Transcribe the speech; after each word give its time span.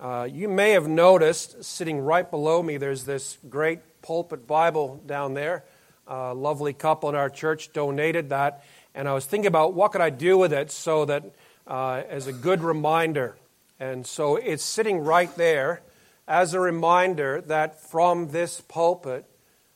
Uh, 0.00 0.28
you 0.30 0.48
may 0.48 0.70
have 0.70 0.86
noticed 0.86 1.64
sitting 1.64 1.98
right 1.98 2.30
below 2.30 2.62
me, 2.62 2.76
there's 2.76 3.04
this 3.04 3.36
great 3.48 3.80
pulpit 4.00 4.46
Bible 4.46 5.02
down 5.06 5.34
there. 5.34 5.64
A 6.06 6.34
lovely 6.34 6.72
couple 6.72 7.08
in 7.08 7.14
our 7.14 7.28
church 7.28 7.72
donated 7.72 8.30
that. 8.30 8.64
And 8.94 9.08
I 9.08 9.12
was 9.12 9.26
thinking 9.26 9.48
about 9.48 9.74
what 9.74 9.92
could 9.92 10.00
I 10.00 10.10
do 10.10 10.38
with 10.38 10.52
it 10.52 10.70
so 10.70 11.04
that 11.04 11.24
uh, 11.66 12.02
as 12.08 12.26
a 12.26 12.32
good 12.32 12.62
reminder. 12.62 13.36
And 13.80 14.06
so 14.06 14.36
it's 14.36 14.62
sitting 14.62 15.00
right 15.00 15.34
there 15.36 15.82
as 16.26 16.54
a 16.54 16.60
reminder 16.60 17.40
that 17.42 17.80
from 17.80 18.28
this 18.28 18.60
pulpit, 18.60 19.24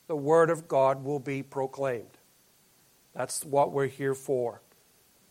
the 0.07 0.15
Word 0.15 0.49
of 0.49 0.67
God 0.67 1.03
will 1.03 1.19
be 1.19 1.43
proclaimed. 1.43 2.17
That's 3.13 3.43
what 3.43 3.71
we're 3.71 3.87
here 3.87 4.15
for, 4.15 4.61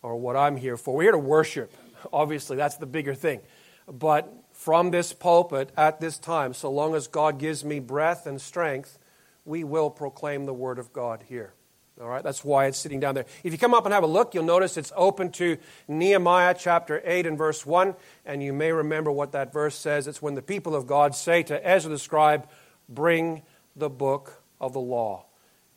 or 0.02 0.16
what 0.16 0.36
I'm 0.36 0.56
here 0.56 0.76
for. 0.76 0.94
We're 0.94 1.02
here 1.04 1.12
to 1.12 1.18
worship. 1.18 1.72
Obviously, 2.12 2.56
that's 2.56 2.76
the 2.76 2.86
bigger 2.86 3.14
thing. 3.14 3.40
But 3.86 4.32
from 4.62 4.92
this 4.92 5.12
pulpit 5.12 5.70
at 5.76 5.98
this 5.98 6.18
time, 6.18 6.54
so 6.54 6.70
long 6.70 6.94
as 6.94 7.08
God 7.08 7.40
gives 7.40 7.64
me 7.64 7.80
breath 7.80 8.26
and 8.28 8.40
strength, 8.40 8.96
we 9.44 9.64
will 9.64 9.90
proclaim 9.90 10.46
the 10.46 10.54
Word 10.54 10.78
of 10.78 10.92
God 10.92 11.24
here. 11.28 11.52
All 12.00 12.06
right, 12.06 12.22
that's 12.22 12.44
why 12.44 12.66
it's 12.66 12.78
sitting 12.78 13.00
down 13.00 13.16
there. 13.16 13.26
If 13.42 13.50
you 13.50 13.58
come 13.58 13.74
up 13.74 13.86
and 13.86 13.92
have 13.92 14.04
a 14.04 14.06
look, 14.06 14.34
you'll 14.34 14.44
notice 14.44 14.76
it's 14.76 14.92
open 14.94 15.32
to 15.32 15.58
Nehemiah 15.88 16.54
chapter 16.56 17.02
8 17.04 17.26
and 17.26 17.36
verse 17.36 17.66
1. 17.66 17.96
And 18.24 18.40
you 18.40 18.52
may 18.52 18.70
remember 18.70 19.10
what 19.10 19.32
that 19.32 19.52
verse 19.52 19.74
says. 19.74 20.06
It's 20.06 20.22
when 20.22 20.36
the 20.36 20.42
people 20.42 20.76
of 20.76 20.86
God 20.86 21.16
say 21.16 21.42
to 21.42 21.68
Ezra 21.68 21.90
the 21.90 21.98
scribe, 21.98 22.48
Bring 22.88 23.42
the 23.74 23.90
book 23.90 24.44
of 24.60 24.74
the 24.74 24.80
law. 24.80 25.26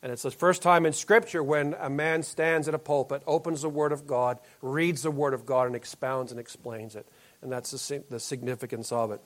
And 0.00 0.12
it's 0.12 0.22
the 0.22 0.30
first 0.30 0.62
time 0.62 0.86
in 0.86 0.92
Scripture 0.92 1.42
when 1.42 1.74
a 1.80 1.90
man 1.90 2.22
stands 2.22 2.68
at 2.68 2.74
a 2.74 2.78
pulpit, 2.78 3.22
opens 3.26 3.62
the 3.62 3.68
Word 3.68 3.90
of 3.90 4.06
God, 4.06 4.38
reads 4.62 5.02
the 5.02 5.10
Word 5.10 5.34
of 5.34 5.44
God, 5.44 5.66
and 5.66 5.74
expounds 5.74 6.30
and 6.30 6.38
explains 6.38 6.94
it 6.94 7.08
and 7.46 7.52
that's 7.52 7.70
the 7.70 8.18
significance 8.18 8.90
of 8.90 9.12
it. 9.12 9.20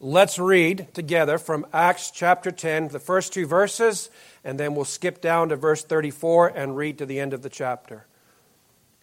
Let's 0.00 0.36
read 0.36 0.92
together 0.94 1.38
from 1.38 1.64
Acts 1.72 2.10
chapter 2.10 2.50
10, 2.50 2.88
the 2.88 2.98
first 2.98 3.32
two 3.32 3.46
verses, 3.46 4.10
and 4.42 4.58
then 4.58 4.74
we'll 4.74 4.84
skip 4.84 5.20
down 5.20 5.50
to 5.50 5.56
verse 5.56 5.84
34 5.84 6.48
and 6.48 6.76
read 6.76 6.98
to 6.98 7.06
the 7.06 7.20
end 7.20 7.34
of 7.34 7.42
the 7.42 7.48
chapter. 7.48 8.06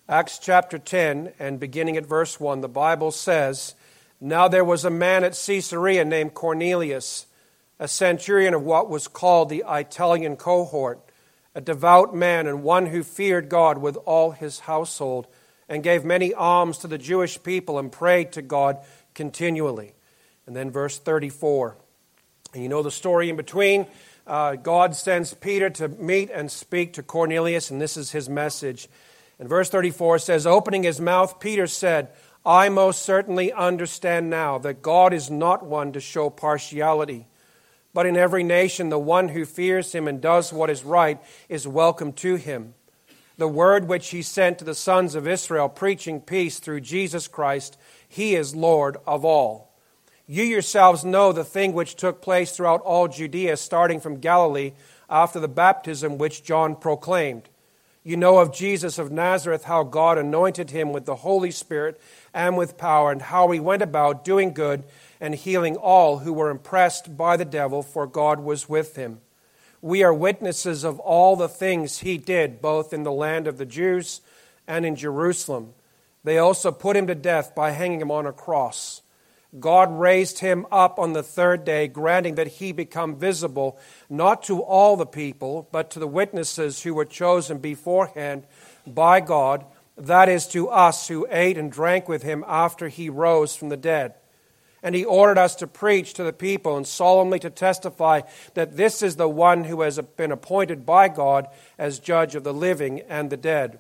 Acts 0.10 0.40
chapter 0.40 0.78
10, 0.78 1.32
and 1.40 1.58
beginning 1.58 1.96
at 1.96 2.06
verse 2.06 2.38
1, 2.38 2.60
the 2.60 2.68
Bible 2.68 3.12
says, 3.12 3.76
Now 4.20 4.50
there 4.50 4.66
was 4.66 4.84
a 4.84 4.90
man 4.90 5.24
at 5.24 5.42
Caesarea 5.46 6.04
named 6.04 6.34
Cornelius, 6.34 7.28
a 7.80 7.88
centurion 7.88 8.54
of 8.54 8.62
what 8.62 8.90
was 8.90 9.08
called 9.08 9.48
the 9.48 9.64
Italian 9.66 10.36
cohort, 10.36 11.00
a 11.56 11.62
devout 11.62 12.14
man 12.14 12.46
and 12.46 12.62
one 12.62 12.88
who 12.88 13.04
feared 13.04 13.48
God 13.48 13.78
with 13.78 13.96
all 14.06 14.32
his 14.32 14.60
household 14.60 15.28
and 15.70 15.84
gave 15.84 16.04
many 16.04 16.34
alms 16.34 16.80
to 16.80 16.88
the 16.88 16.98
Jewish 16.98 17.42
people 17.42 17.78
and 17.78 17.92
prayed 17.92 18.32
to 18.34 18.42
God 18.42 18.80
continually. 19.14 19.94
And 20.48 20.56
then 20.56 20.72
verse 20.72 20.98
34. 20.98 21.78
And 22.54 22.64
you 22.64 22.70
know 22.70 22.82
the 22.82 22.92
story 22.92 23.30
in 23.30 23.36
between. 23.36 23.86
Uh, 24.26 24.56
God 24.56 24.96
sends 24.96 25.34
Peter 25.36 25.70
to 25.70 25.88
meet 25.88 26.32
and 26.32 26.52
speak 26.52 26.94
to 26.94 27.04
Cornelius, 27.04 27.70
and 27.70 27.80
this 27.80 27.96
is 27.96 28.12
his 28.12 28.28
message. 28.28 28.90
And 29.38 29.48
verse 29.48 29.70
34 29.70 30.20
says, 30.20 30.48
Opening 30.48 30.84
his 30.84 31.00
mouth, 31.00 31.40
Peter 31.40 31.68
said, 31.68 32.10
I 32.46 32.70
most 32.70 33.04
certainly 33.04 33.54
understand 33.54 34.30
now 34.30 34.58
that 34.60 34.82
God 34.82 35.14
is 35.14 35.30
not 35.30 35.66
one 35.66 35.92
to 35.94 36.00
show 36.00 36.30
partiality, 36.30 37.28
but 37.94 38.06
in 38.06 38.18
every 38.18 38.44
nation 38.44 38.90
the 38.90 39.00
one 39.00 39.30
who 39.30 39.46
fears 39.46 39.94
him 39.94 40.08
and 40.08 40.22
does 40.22 40.52
what 40.52 40.70
is 40.70 40.84
right 40.84 41.20
is 41.48 41.68
welcome 41.68 42.14
to 42.14 42.36
him 42.36 42.74
the 43.40 43.48
word 43.48 43.88
which 43.88 44.10
he 44.10 44.22
sent 44.22 44.60
to 44.60 44.66
the 44.66 44.76
sons 44.76 45.16
of 45.16 45.28
Israel, 45.28 45.70
preaching 45.70 46.20
peace 46.20 46.60
through 46.60 46.82
Jesus 46.82 47.28
Christ. 47.28 47.78
He 48.08 48.36
is 48.36 48.56
Lord 48.56 48.98
of 49.08 49.24
all. 49.24 49.74
You 50.28 50.44
yourselves 50.44 51.04
know 51.04 51.32
the 51.32 51.44
thing 51.44 51.74
which 51.74 51.96
took 51.96 52.22
place 52.22 52.52
throughout 52.52 52.82
all 52.82 53.08
Judea, 53.08 53.58
starting 53.58 54.00
from 54.00 54.20
Galilee 54.20 54.74
after 55.10 55.40
the 55.40 55.48
baptism 55.48 56.18
which 56.18 56.44
John 56.44 56.76
proclaimed. 56.76 57.50
You 58.04 58.18
know 58.18 58.40
of 58.40 58.54
Jesus 58.54 59.00
of 59.00 59.12
Nazareth, 59.12 59.64
how 59.64 59.84
God 59.84 60.18
anointed 60.18 60.72
him 60.72 60.92
with 60.92 61.06
the 61.06 61.16
Holy 61.16 61.52
Spirit 61.52 62.00
and 62.34 62.58
with 62.58 62.78
power, 62.78 63.12
and 63.12 63.22
how 63.22 63.50
he 63.52 63.60
went 63.60 63.82
about 63.82 64.24
doing 64.26 64.54
good 64.54 64.84
and 65.20 65.34
healing 65.34 65.78
all 65.78 66.20
who 66.20 66.34
were 66.34 66.50
impressed 66.50 67.18
by 67.18 67.38
the 67.38 67.46
devil, 67.46 67.84
for 67.84 68.06
God 68.06 68.40
was 68.40 68.70
with 68.70 68.96
him. 68.96 69.22
We 69.82 70.04
are 70.04 70.14
witnesses 70.14 70.84
of 70.84 71.00
all 71.00 71.36
the 71.36 71.48
things 71.48 72.00
he 72.00 72.18
did, 72.18 72.62
both 72.62 72.94
in 72.94 73.04
the 73.04 73.12
land 73.12 73.48
of 73.48 73.58
the 73.58 73.66
Jews 73.66 74.22
and 74.68 74.86
in 74.86 74.96
Jerusalem. 74.96 75.74
They 76.24 76.38
also 76.38 76.72
put 76.72 76.98
him 76.98 77.08
to 77.08 77.16
death 77.16 77.56
by 77.56 77.72
hanging 77.72 78.02
him 78.02 78.12
on 78.12 78.26
a 78.26 78.34
cross. 78.34 79.02
God 79.58 80.00
raised 80.00 80.40
him 80.40 80.68
up 80.72 81.00
on 81.00 81.14
the 81.14 81.24
third 81.24 81.66
day, 81.66 81.88
granting 81.88 82.36
that 82.36 82.48
he 82.48 82.72
become 82.72 83.16
visible 83.16 83.80
not 84.10 84.44
to 84.44 84.62
all 84.62 84.96
the 84.96 85.08
people, 85.08 85.68
but 85.72 85.90
to 85.92 86.00
the 86.00 86.08
witnesses 86.08 86.84
who 86.84 86.94
were 86.94 87.06
chosen 87.06 87.58
beforehand 87.58 88.46
by 88.86 89.22
God, 89.22 89.66
that 89.98 90.30
is, 90.30 90.46
to 90.50 90.70
us 90.70 91.08
who 91.08 91.28
ate 91.32 91.58
and 91.58 91.72
drank 91.72 92.08
with 92.08 92.22
him 92.22 92.46
after 92.48 92.90
he 92.90 93.10
rose 93.10 93.56
from 93.56 93.70
the 93.70 93.78
dead. 93.78 94.14
And 94.82 94.96
he 94.96 95.04
ordered 95.04 95.38
us 95.38 95.56
to 95.56 95.68
preach 95.68 96.14
to 96.14 96.24
the 96.24 96.34
people 96.34 96.78
and 96.78 96.88
solemnly 96.88 97.40
to 97.40 97.50
testify 97.50 98.22
that 98.54 98.78
this 98.78 99.02
is 99.02 99.18
the 99.18 99.28
one 99.28 99.66
who 99.66 99.82
has 99.82 100.00
been 100.16 100.32
appointed 100.32 100.86
by 100.86 101.10
God 101.10 101.48
as 101.78 102.00
judge 102.00 102.36
of 102.36 102.44
the 102.44 102.54
living 102.54 103.02
and 103.02 103.30
the 103.30 103.38
dead. 103.38 103.80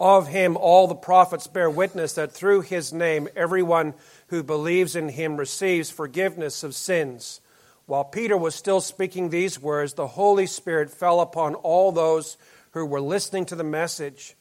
Of 0.00 0.28
him, 0.28 0.56
all 0.56 0.88
the 0.88 0.94
prophets 0.94 1.46
bear 1.46 1.70
witness 1.70 2.14
that 2.14 2.32
through 2.32 2.62
his 2.62 2.92
name, 2.92 3.28
everyone 3.36 3.94
who 4.28 4.42
believes 4.42 4.96
in 4.96 5.10
him 5.10 5.36
receives 5.36 5.90
forgiveness 5.90 6.64
of 6.64 6.74
sins. 6.74 7.40
While 7.86 8.04
Peter 8.04 8.36
was 8.36 8.54
still 8.54 8.80
speaking 8.80 9.28
these 9.28 9.60
words, 9.60 9.94
the 9.94 10.08
Holy 10.08 10.46
Spirit 10.46 10.90
fell 10.90 11.20
upon 11.20 11.54
all 11.54 11.92
those 11.92 12.36
who 12.72 12.86
were 12.86 13.00
listening 13.00 13.44
to 13.46 13.54
the 13.54 13.64
message. 13.64 14.34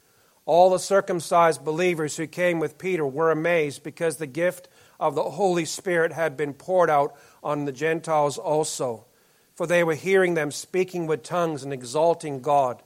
All 0.45 0.69
the 0.69 0.79
circumcised 0.79 1.63
believers 1.63 2.17
who 2.17 2.27
came 2.27 2.59
with 2.59 2.77
Peter 2.77 3.05
were 3.05 3.29
amazed 3.29 3.83
because 3.83 4.17
the 4.17 4.27
gift 4.27 4.67
of 5.01 5.15
the 5.15 5.23
Holy 5.23 5.65
Spirit 5.65 6.13
had 6.13 6.37
been 6.37 6.53
poured 6.53 6.89
out 6.89 7.15
on 7.43 7.65
the 7.65 7.71
Gentiles 7.71 8.37
also, 8.37 9.05
for 9.55 9.65
they 9.65 9.83
were 9.83 9.95
hearing 9.95 10.35
them 10.35 10.51
speaking 10.51 11.07
with 11.07 11.23
tongues 11.23 11.63
and 11.63 11.73
exalting 11.73 12.39
God. 12.39 12.81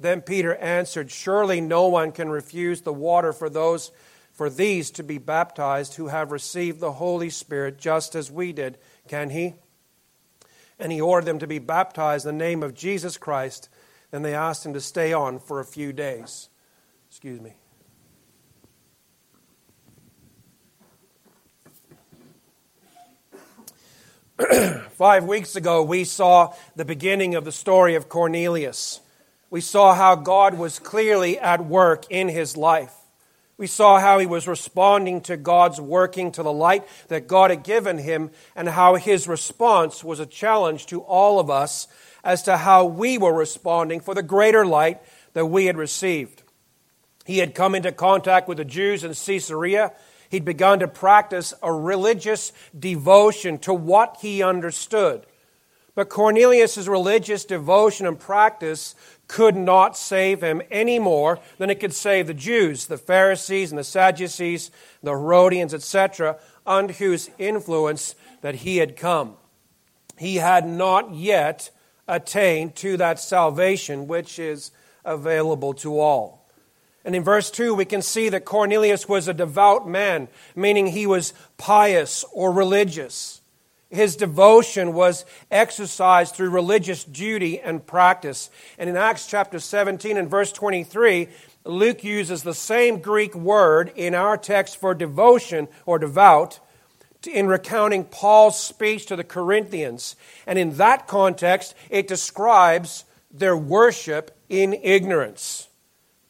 Then 0.00 0.20
Peter 0.20 0.56
answered, 0.56 1.12
Surely 1.12 1.60
no 1.60 1.86
one 1.86 2.10
can 2.10 2.28
refuse 2.28 2.80
the 2.80 2.92
water 2.92 3.32
for 3.32 3.48
those 3.48 3.92
for 4.32 4.50
these 4.50 4.90
to 4.90 5.04
be 5.04 5.18
baptized 5.18 5.94
who 5.94 6.08
have 6.08 6.32
received 6.32 6.80
the 6.80 6.92
Holy 6.92 7.30
Spirit 7.30 7.78
just 7.78 8.14
as 8.14 8.30
we 8.30 8.52
did, 8.52 8.78
can 9.06 9.30
he? 9.30 9.54
And 10.78 10.90
he 10.90 11.00
ordered 11.00 11.26
them 11.26 11.38
to 11.38 11.46
be 11.46 11.60
baptized 11.60 12.26
in 12.26 12.36
the 12.36 12.44
name 12.44 12.62
of 12.62 12.74
Jesus 12.74 13.16
Christ. 13.16 13.68
Then 14.10 14.22
they 14.22 14.34
asked 14.34 14.66
him 14.66 14.72
to 14.72 14.80
stay 14.80 15.12
on 15.12 15.38
for 15.38 15.60
a 15.60 15.64
few 15.64 15.92
days. 15.92 16.48
Excuse 17.08 17.40
me. 17.40 17.54
Five 24.92 25.24
weeks 25.24 25.56
ago, 25.56 25.82
we 25.82 26.04
saw 26.04 26.54
the 26.74 26.84
beginning 26.84 27.34
of 27.34 27.44
the 27.44 27.52
story 27.52 27.94
of 27.94 28.08
Cornelius. 28.08 29.00
We 29.50 29.60
saw 29.60 29.94
how 29.94 30.16
God 30.16 30.54
was 30.54 30.78
clearly 30.78 31.38
at 31.38 31.64
work 31.64 32.06
in 32.10 32.28
his 32.28 32.56
life. 32.56 32.94
We 33.56 33.66
saw 33.66 34.00
how 34.00 34.18
he 34.18 34.26
was 34.26 34.48
responding 34.48 35.20
to 35.22 35.36
God's 35.36 35.80
working 35.80 36.32
to 36.32 36.42
the 36.42 36.52
light 36.52 36.84
that 37.08 37.28
God 37.28 37.50
had 37.50 37.62
given 37.62 37.98
him, 37.98 38.30
and 38.56 38.68
how 38.68 38.96
his 38.96 39.28
response 39.28 40.02
was 40.02 40.18
a 40.18 40.26
challenge 40.26 40.86
to 40.86 41.02
all 41.02 41.38
of 41.38 41.50
us 41.50 41.86
as 42.24 42.42
to 42.44 42.56
how 42.56 42.86
we 42.86 43.18
were 43.18 43.34
responding 43.34 44.00
for 44.00 44.14
the 44.14 44.22
greater 44.22 44.66
light 44.66 45.00
that 45.34 45.46
we 45.46 45.66
had 45.66 45.76
received. 45.76 46.42
He 47.24 47.38
had 47.38 47.54
come 47.54 47.74
into 47.74 47.92
contact 47.92 48.48
with 48.48 48.58
the 48.58 48.64
Jews 48.64 49.04
in 49.04 49.14
Caesarea 49.14 49.92
He'd 50.32 50.46
begun 50.46 50.78
to 50.78 50.88
practice 50.88 51.52
a 51.62 51.70
religious 51.70 52.54
devotion 52.76 53.58
to 53.58 53.74
what 53.74 54.16
he 54.22 54.42
understood. 54.42 55.26
But 55.94 56.08
Cornelius' 56.08 56.86
religious 56.86 57.44
devotion 57.44 58.06
and 58.06 58.18
practice 58.18 58.94
could 59.28 59.54
not 59.54 59.94
save 59.94 60.42
him 60.42 60.62
any 60.70 60.98
more 60.98 61.38
than 61.58 61.68
it 61.68 61.80
could 61.80 61.92
save 61.92 62.28
the 62.28 62.32
Jews, 62.32 62.86
the 62.86 62.96
Pharisees 62.96 63.72
and 63.72 63.78
the 63.78 63.84
Sadducees, 63.84 64.70
the 65.02 65.10
Herodians, 65.10 65.74
etc., 65.74 66.38
under 66.66 66.94
whose 66.94 67.28
influence 67.36 68.14
that 68.40 68.54
he 68.54 68.78
had 68.78 68.96
come. 68.96 69.36
He 70.16 70.36
had 70.36 70.66
not 70.66 71.14
yet 71.14 71.68
attained 72.08 72.74
to 72.76 72.96
that 72.96 73.20
salvation 73.20 74.08
which 74.08 74.38
is 74.38 74.70
available 75.04 75.74
to 75.74 76.00
all. 76.00 76.41
And 77.04 77.16
in 77.16 77.24
verse 77.24 77.50
2, 77.50 77.74
we 77.74 77.84
can 77.84 78.02
see 78.02 78.28
that 78.28 78.44
Cornelius 78.44 79.08
was 79.08 79.26
a 79.26 79.34
devout 79.34 79.88
man, 79.88 80.28
meaning 80.54 80.86
he 80.86 81.06
was 81.06 81.34
pious 81.56 82.24
or 82.32 82.52
religious. 82.52 83.40
His 83.90 84.16
devotion 84.16 84.94
was 84.94 85.26
exercised 85.50 86.34
through 86.34 86.50
religious 86.50 87.04
duty 87.04 87.60
and 87.60 87.86
practice. 87.86 88.50
And 88.78 88.88
in 88.88 88.96
Acts 88.96 89.26
chapter 89.26 89.58
17 89.58 90.16
and 90.16 90.30
verse 90.30 90.52
23, 90.52 91.28
Luke 91.64 92.02
uses 92.02 92.42
the 92.42 92.54
same 92.54 93.00
Greek 93.00 93.34
word 93.34 93.92
in 93.94 94.14
our 94.14 94.36
text 94.36 94.78
for 94.78 94.94
devotion 94.94 95.68
or 95.84 95.98
devout 95.98 96.58
in 97.26 97.46
recounting 97.46 98.04
Paul's 98.04 98.60
speech 98.60 99.06
to 99.06 99.16
the 99.16 99.24
Corinthians. 99.24 100.16
And 100.46 100.58
in 100.58 100.76
that 100.76 101.06
context, 101.06 101.74
it 101.90 102.08
describes 102.08 103.04
their 103.30 103.56
worship 103.56 104.36
in 104.48 104.72
ignorance. 104.72 105.68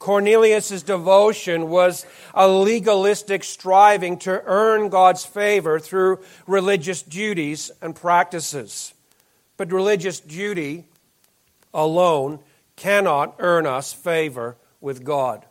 Cornelius' 0.02 0.82
devotion 0.82 1.68
was 1.68 2.04
a 2.34 2.48
legalistic 2.48 3.44
striving 3.44 4.18
to 4.18 4.42
earn 4.46 4.88
God's 4.88 5.24
favor 5.24 5.78
through 5.78 6.18
religious 6.44 7.02
duties 7.02 7.70
and 7.80 7.94
practices. 7.94 8.94
But 9.56 9.70
religious 9.70 10.18
duty 10.18 10.86
alone 11.72 12.40
cannot 12.74 13.36
earn 13.38 13.64
us 13.64 13.92
favor 13.92 14.56
with 14.80 15.04
God. 15.04 15.46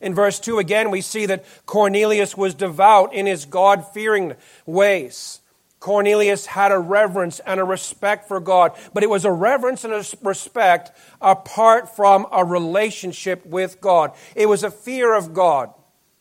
In 0.00 0.14
verse 0.14 0.38
2 0.38 0.60
again, 0.60 0.92
we 0.92 1.00
see 1.00 1.26
that 1.26 1.44
Cornelius 1.66 2.36
was 2.36 2.54
devout 2.54 3.12
in 3.12 3.26
his 3.26 3.44
God 3.44 3.84
fearing 3.92 4.36
ways. 4.66 5.40
Cornelius 5.80 6.44
had 6.44 6.72
a 6.72 6.78
reverence 6.78 7.40
and 7.40 7.58
a 7.58 7.64
respect 7.64 8.28
for 8.28 8.38
God, 8.38 8.72
but 8.92 9.02
it 9.02 9.08
was 9.08 9.24
a 9.24 9.32
reverence 9.32 9.82
and 9.82 9.94
a 9.94 10.04
respect 10.22 10.92
apart 11.22 11.96
from 11.96 12.26
a 12.30 12.44
relationship 12.44 13.44
with 13.46 13.80
God. 13.80 14.12
It 14.36 14.46
was 14.46 14.62
a 14.62 14.70
fear 14.70 15.14
of 15.14 15.32
God, 15.32 15.72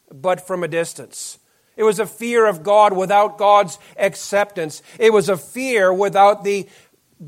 but 0.10 0.40
from 0.48 0.64
a 0.64 0.70
distance. 0.70 1.40
It 1.76 1.84
was 1.84 2.00
a 2.00 2.06
fear 2.06 2.46
of 2.46 2.64
God 2.64 2.96
without 2.96 3.38
God's 3.38 3.80
acceptance. 3.98 4.82
It 4.98 5.12
was 5.12 5.28
a 5.28 5.38
fear 5.38 5.94
without 5.94 6.46
the 6.46 6.68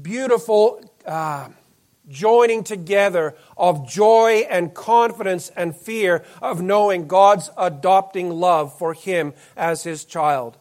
beautiful 0.01 0.81
uh, 1.05 1.49
joining 2.07 2.63
together 2.63 3.35
of 3.57 3.89
joy 3.89 4.45
and 4.49 4.73
confidence 4.73 5.49
and 5.55 5.75
fear 5.75 6.23
of 6.41 6.61
knowing 6.61 7.07
God's 7.07 7.49
adopting 7.57 8.29
love 8.29 8.77
for 8.77 8.93
him 8.93 9.33
as 9.57 9.83
his 9.83 10.05
child. 10.05 10.57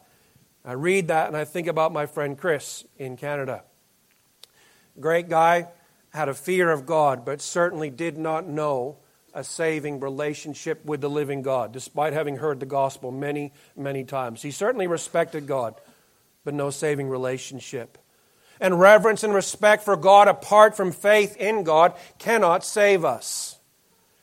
I 0.64 0.72
read 0.72 1.08
that 1.08 1.28
and 1.28 1.36
I 1.36 1.44
think 1.44 1.66
about 1.66 1.92
my 1.92 2.06
friend 2.06 2.36
Chris 2.36 2.84
in 2.98 3.16
Canada. 3.16 3.64
Great 4.98 5.28
guy, 5.28 5.68
had 6.10 6.28
a 6.28 6.34
fear 6.34 6.70
of 6.70 6.86
God, 6.86 7.24
but 7.24 7.40
certainly 7.40 7.88
did 7.88 8.18
not 8.18 8.46
know 8.46 8.98
a 9.32 9.44
saving 9.44 10.00
relationship 10.00 10.84
with 10.84 11.00
the 11.00 11.08
living 11.08 11.42
God, 11.42 11.72
despite 11.72 12.12
having 12.12 12.36
heard 12.36 12.60
the 12.60 12.66
gospel 12.66 13.10
many, 13.10 13.52
many 13.76 14.04
times. 14.04 14.42
He 14.42 14.50
certainly 14.50 14.88
respected 14.88 15.46
God, 15.46 15.74
but 16.44 16.54
no 16.54 16.70
saving 16.70 17.08
relationship. 17.08 17.96
And 18.60 18.78
reverence 18.78 19.22
and 19.22 19.32
respect 19.32 19.84
for 19.84 19.96
God 19.96 20.28
apart 20.28 20.76
from 20.76 20.92
faith 20.92 21.36
in 21.36 21.62
God 21.62 21.94
cannot 22.18 22.64
save 22.64 23.04
us. 23.04 23.58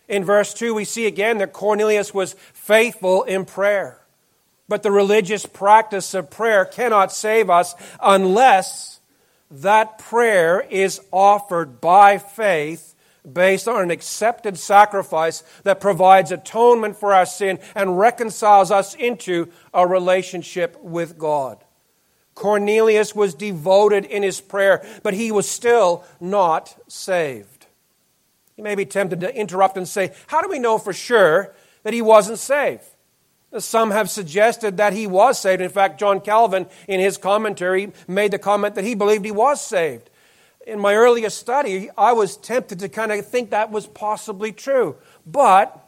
In 0.07 0.24
verse 0.24 0.54
2, 0.54 0.74
we 0.74 0.86
see 0.86 1.06
again 1.06 1.40
that 1.40 1.54
Cornelius 1.54 2.13
was 2.13 2.33
faithful 2.54 3.24
in 3.24 3.45
prayer. 3.45 4.01
But 4.68 4.84
the 4.84 4.92
religious 4.92 5.46
practice 5.46 6.14
of 6.14 6.30
prayer 6.30 6.66
cannot 6.66 7.12
save 7.12 7.50
us 7.50 7.74
unless 8.02 9.00
that 9.50 9.98
prayer 9.98 10.66
is 10.69 11.00
offered 11.12 11.80
by 11.80 12.18
faith 12.18 12.96
based 13.31 13.68
on 13.68 13.81
an 13.81 13.92
accepted 13.92 14.58
sacrifice 14.58 15.44
that 15.64 15.81
provides 15.81 16.31
atonement 16.31 16.98
for 16.98 17.14
our 17.14 17.25
sin 17.25 17.60
and 17.75 17.98
reconciles 17.98 18.72
us 18.72 18.94
into 18.96 19.50
a 19.74 19.86
relationship 19.86 20.81
with 20.81 21.18
God. 21.18 21.64
Cornelius 22.36 23.16
was 23.16 23.34
devoted 23.34 24.06
in 24.06 24.22
his 24.22 24.40
prayer, 24.40 24.86
but 25.02 25.14
he 25.14 25.31
was 25.31 25.50
still 25.50 26.04
not 26.19 26.78
saved. 26.88 27.66
You 28.56 28.64
may 28.64 28.75
be 28.75 28.86
tempted 28.86 29.22
to 29.22 29.36
interrupt 29.36 29.78
and 29.78 29.88
say, 29.88 30.14
How 30.28 30.42
do 30.42 30.50
we 30.50 30.60
know 30.60 30.78
for 30.78 30.94
sure 30.94 31.54
that 31.84 31.94
he 31.94 32.02
wasn't 32.02 32.40
saved? 32.40 32.84
Some 33.59 33.92
have 33.92 34.09
suggested 34.09 34.77
that 34.77 34.94
he 34.94 35.07
was 35.07 35.39
saved. 35.39 35.62
In 35.62 35.69
fact, 35.69 36.00
John 36.00 36.21
Calvin, 36.21 36.68
in 36.88 37.00
his 37.00 37.18
commentary, 37.18 37.92
made 38.07 38.31
the 38.31 38.39
comment 38.39 38.75
that 38.75 38.83
he 38.83 38.95
believed 38.95 39.25
he 39.25 39.31
was 39.31 39.63
saved. 39.63 40.09
In 40.65 40.80
my 40.80 40.95
earliest 40.95 41.38
study, 41.38 41.89
I 41.98 42.12
was 42.13 42.36
tempted 42.38 42.80
to 42.80 42.89
kind 42.89 43.12
of 43.12 43.25
think 43.25 43.51
that 43.51 43.71
was 43.71 43.88
possibly 43.88 44.51
true. 44.51 44.98
But 45.25 45.83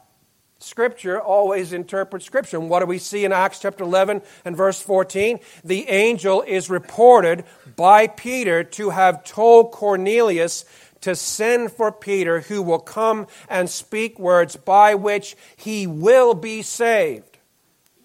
Scripture 0.59 1.21
always 1.21 1.73
interprets 1.73 2.25
Scripture. 2.25 2.57
And 2.57 2.69
what 2.69 2.79
do 2.79 2.85
we 2.85 2.97
see 2.97 3.25
in 3.25 3.31
Acts 3.31 3.59
chapter 3.59 3.83
11 3.83 4.21
and 4.43 4.57
verse 4.57 4.81
14? 4.81 5.39
The 5.63 5.89
angel 5.89 6.41
is 6.41 6.69
reported 6.69 7.45
by 7.75 8.07
Peter 8.07 8.63
to 8.63 8.89
have 8.89 9.23
told 9.23 9.71
Cornelius 9.71 10.65
to 11.01 11.15
send 11.15 11.71
for 11.71 11.91
Peter, 11.91 12.41
who 12.41 12.61
will 12.61 12.79
come 12.79 13.27
and 13.47 13.69
speak 13.69 14.19
words 14.19 14.57
by 14.57 14.95
which 14.95 15.37
he 15.55 15.87
will 15.87 16.33
be 16.33 16.61
saved. 16.61 17.28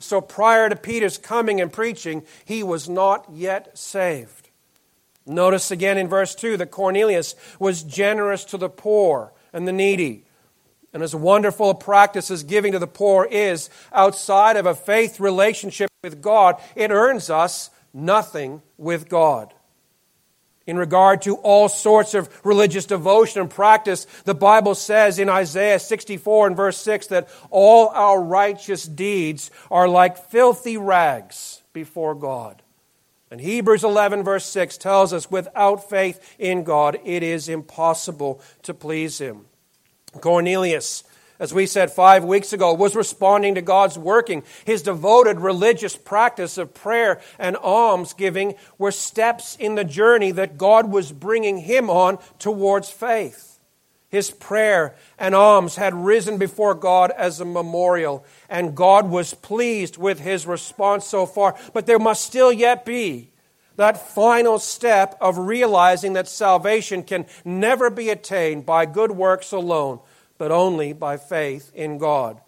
So 0.04 0.20
prior 0.20 0.68
to 0.68 0.76
Peter's 0.76 1.18
coming 1.18 1.60
and 1.60 1.72
preaching, 1.72 2.24
he 2.44 2.62
was 2.62 2.88
not 2.88 3.26
yet 3.32 3.76
saved. 3.76 4.50
Notice 5.26 5.70
again 5.70 5.96
in 5.96 6.08
verse 6.08 6.34
2 6.34 6.58
that 6.58 6.70
Cornelius 6.70 7.34
was 7.58 7.82
generous 7.82 8.44
to 8.46 8.58
the 8.58 8.68
poor 8.68 9.32
and 9.52 9.66
the 9.66 9.72
needy. 9.72 10.24
And 10.92 11.02
as 11.02 11.14
wonderful 11.14 11.70
a 11.70 11.74
practice 11.74 12.30
as 12.30 12.42
giving 12.42 12.72
to 12.72 12.78
the 12.78 12.86
poor 12.86 13.24
is, 13.24 13.70
outside 13.92 14.56
of 14.56 14.66
a 14.66 14.74
faith 14.74 15.18
relationship 15.18 15.90
with 16.02 16.20
God, 16.20 16.60
it 16.76 16.90
earns 16.90 17.30
us 17.30 17.70
nothing 17.92 18.60
with 18.76 19.08
God 19.08 19.54
in 20.66 20.78
regard 20.78 21.22
to 21.22 21.36
all 21.36 21.68
sorts 21.68 22.14
of 22.14 22.28
religious 22.44 22.86
devotion 22.86 23.42
and 23.42 23.50
practice, 23.50 24.06
the 24.24 24.34
Bible 24.34 24.74
says 24.74 25.18
in 25.18 25.28
Isaiah 25.28 25.78
64 25.78 26.46
and 26.48 26.56
verse 26.56 26.78
6 26.78 27.08
that 27.08 27.28
all 27.50 27.88
our 27.88 28.20
righteous 28.22 28.84
deeds 28.84 29.50
are 29.70 29.88
like 29.88 30.30
filthy 30.30 30.76
rags 30.76 31.62
before 31.72 32.14
God. 32.14 32.62
And 33.30 33.40
Hebrews 33.40 33.84
11 33.84 34.22
verse 34.22 34.46
6 34.46 34.78
tells 34.78 35.12
us 35.12 35.30
without 35.30 35.90
faith 35.90 36.36
in 36.38 36.62
God, 36.64 36.98
it 37.04 37.22
is 37.22 37.48
impossible 37.48 38.40
to 38.62 38.72
please 38.72 39.18
Him. 39.18 39.46
Cornelius 40.20 41.04
as 41.38 41.52
we 41.52 41.66
said 41.66 41.90
five 41.90 42.24
weeks 42.24 42.52
ago, 42.52 42.72
was 42.72 42.94
responding 42.94 43.56
to 43.56 43.62
God's 43.62 43.98
working. 43.98 44.44
His 44.64 44.82
devoted 44.82 45.40
religious 45.40 45.96
practice 45.96 46.58
of 46.58 46.74
prayer 46.74 47.20
and 47.38 47.56
almsgiving 47.56 48.54
were 48.78 48.92
steps 48.92 49.56
in 49.56 49.74
the 49.74 49.84
journey 49.84 50.30
that 50.30 50.58
God 50.58 50.92
was 50.92 51.10
bringing 51.12 51.58
him 51.58 51.90
on 51.90 52.18
towards 52.38 52.88
faith. 52.88 53.58
His 54.08 54.30
prayer 54.30 54.94
and 55.18 55.34
alms 55.34 55.74
had 55.74 55.92
risen 55.92 56.38
before 56.38 56.76
God 56.76 57.10
as 57.10 57.40
a 57.40 57.44
memorial, 57.44 58.24
and 58.48 58.76
God 58.76 59.10
was 59.10 59.34
pleased 59.34 59.96
with 59.96 60.20
his 60.20 60.46
response 60.46 61.04
so 61.04 61.26
far. 61.26 61.56
But 61.72 61.86
there 61.86 61.98
must 61.98 62.24
still 62.24 62.52
yet 62.52 62.84
be 62.84 63.32
that 63.74 64.08
final 64.08 64.60
step 64.60 65.16
of 65.20 65.36
realizing 65.36 66.12
that 66.12 66.28
salvation 66.28 67.02
can 67.02 67.26
never 67.44 67.90
be 67.90 68.08
attained 68.08 68.64
by 68.64 68.86
good 68.86 69.10
works 69.10 69.50
alone 69.50 69.98
but 70.38 70.50
only 70.50 70.92
by 70.92 71.16
faith 71.16 71.70
in 71.74 71.98
God. 71.98 72.40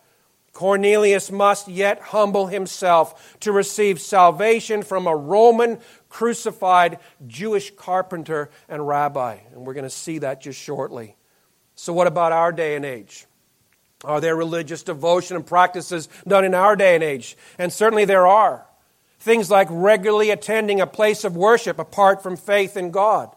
Cornelius 0.57 1.31
must 1.31 1.69
yet 1.69 2.01
humble 2.01 2.47
himself 2.47 3.37
to 3.41 3.53
receive 3.53 4.01
salvation 4.01 4.83
from 4.83 5.07
a 5.07 5.15
Roman 5.15 5.79
crucified 6.09 6.99
Jewish 7.27 7.71
carpenter 7.77 8.49
and 8.67 8.89
rabbi. 8.89 9.37
And 9.53 9.67
we're 9.67 9.75
going 9.75 9.85
to 9.85 9.91
see 9.91 10.19
that 10.21 10.41
just 10.41 10.59
shortly. 10.59 11.15
So, 11.75 11.93
what 11.93 12.07
about 12.07 12.33
our 12.33 12.53
day 12.53 12.75
and 12.75 12.87
age? 12.87 13.27
Are 14.03 14.19
there 14.19 14.35
religious 14.35 14.83
devotion 14.83 15.37
and 15.37 15.47
practices 15.47 16.09
done 16.27 16.47
in 16.47 16.55
our 16.55 16.75
day 16.75 16.95
and 16.95 17.05
age? 17.05 17.37
And 17.59 17.71
certainly 17.71 18.07
there 18.07 18.27
are. 18.27 18.67
Things 19.19 19.51
like 19.51 19.69
regularly 19.71 20.31
attending 20.31 20.81
a 20.81 20.87
place 20.87 21.23
of 21.25 21.37
worship 21.37 21.79
apart 21.79 22.23
from 22.23 22.37
faith 22.37 22.79
in 22.79 22.93
God 22.93 23.36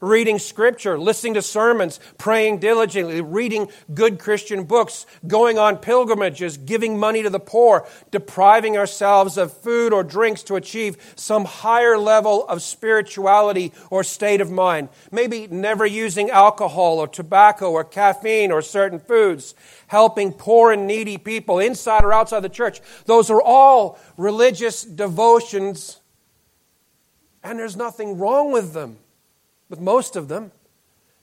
reading 0.00 0.38
scripture, 0.38 0.98
listening 0.98 1.34
to 1.34 1.42
sermons, 1.42 2.00
praying 2.18 2.58
diligently, 2.58 3.20
reading 3.20 3.68
good 3.94 4.18
Christian 4.18 4.64
books, 4.64 5.06
going 5.26 5.58
on 5.58 5.78
pilgrimages, 5.78 6.56
giving 6.56 6.98
money 6.98 7.22
to 7.22 7.30
the 7.30 7.40
poor, 7.40 7.86
depriving 8.10 8.76
ourselves 8.76 9.36
of 9.36 9.52
food 9.52 9.92
or 9.92 10.04
drinks 10.04 10.42
to 10.44 10.56
achieve 10.56 11.14
some 11.16 11.44
higher 11.44 11.98
level 11.98 12.46
of 12.48 12.62
spirituality 12.62 13.72
or 13.90 14.04
state 14.04 14.40
of 14.40 14.50
mind. 14.50 14.88
Maybe 15.10 15.46
never 15.46 15.86
using 15.86 16.30
alcohol 16.30 16.98
or 16.98 17.08
tobacco 17.08 17.70
or 17.70 17.84
caffeine 17.84 18.52
or 18.52 18.62
certain 18.62 18.98
foods, 18.98 19.54
helping 19.86 20.32
poor 20.32 20.72
and 20.72 20.86
needy 20.86 21.18
people 21.18 21.58
inside 21.58 22.04
or 22.04 22.12
outside 22.12 22.40
the 22.40 22.48
church. 22.48 22.80
Those 23.06 23.30
are 23.30 23.42
all 23.42 23.98
religious 24.16 24.82
devotions, 24.82 26.00
and 27.42 27.58
there's 27.58 27.76
nothing 27.76 28.18
wrong 28.18 28.52
with 28.52 28.72
them 28.72 28.98
with 29.68 29.80
most 29.80 30.16
of 30.16 30.28
them. 30.28 30.52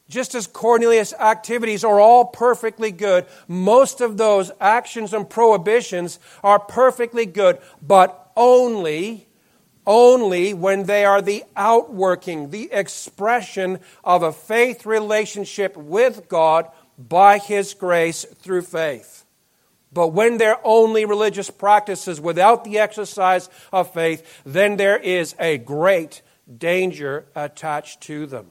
Just 0.10 0.36
as 0.36 0.48
Cornelius' 0.48 1.14
activities 1.14 1.84
are 1.84 2.00
all 2.00 2.26
perfectly 2.26 2.92
good, 2.92 3.26
most 3.48 4.02
of 4.02 4.18
those 4.18 4.52
actions 4.60 5.14
and 5.14 5.30
prohibitions 5.30 6.20
are 6.44 6.60
perfectly 6.60 7.26
good, 7.26 7.58
but 7.82 8.32
only, 8.36 9.28
only 9.88 10.54
when 10.54 10.84
they 10.84 11.06
are 11.06 11.22
the 11.22 11.44
outworking, 11.56 12.50
the 12.50 12.70
expression 12.72 13.80
of 14.04 14.24
a 14.24 14.34
faith 14.34 14.86
relationship 14.86 15.76
with 15.78 16.28
God 16.28 16.70
by 16.98 17.38
His 17.38 17.74
grace 17.74 18.24
through 18.24 18.64
faith. 18.64 19.26
But 19.94 20.10
when 20.10 20.38
they're 20.38 20.60
only 20.64 21.06
religious 21.06 21.50
practices 21.50 22.20
without 22.20 22.64
the 22.64 22.80
exercise 22.80 23.50
of 23.72 23.94
faith, 23.94 24.42
then 24.44 24.76
there 24.78 24.98
is 24.98 25.36
a 25.40 25.60
great 25.60 26.22
danger 26.58 27.26
attached 27.36 28.02
to 28.02 28.26
them. 28.26 28.48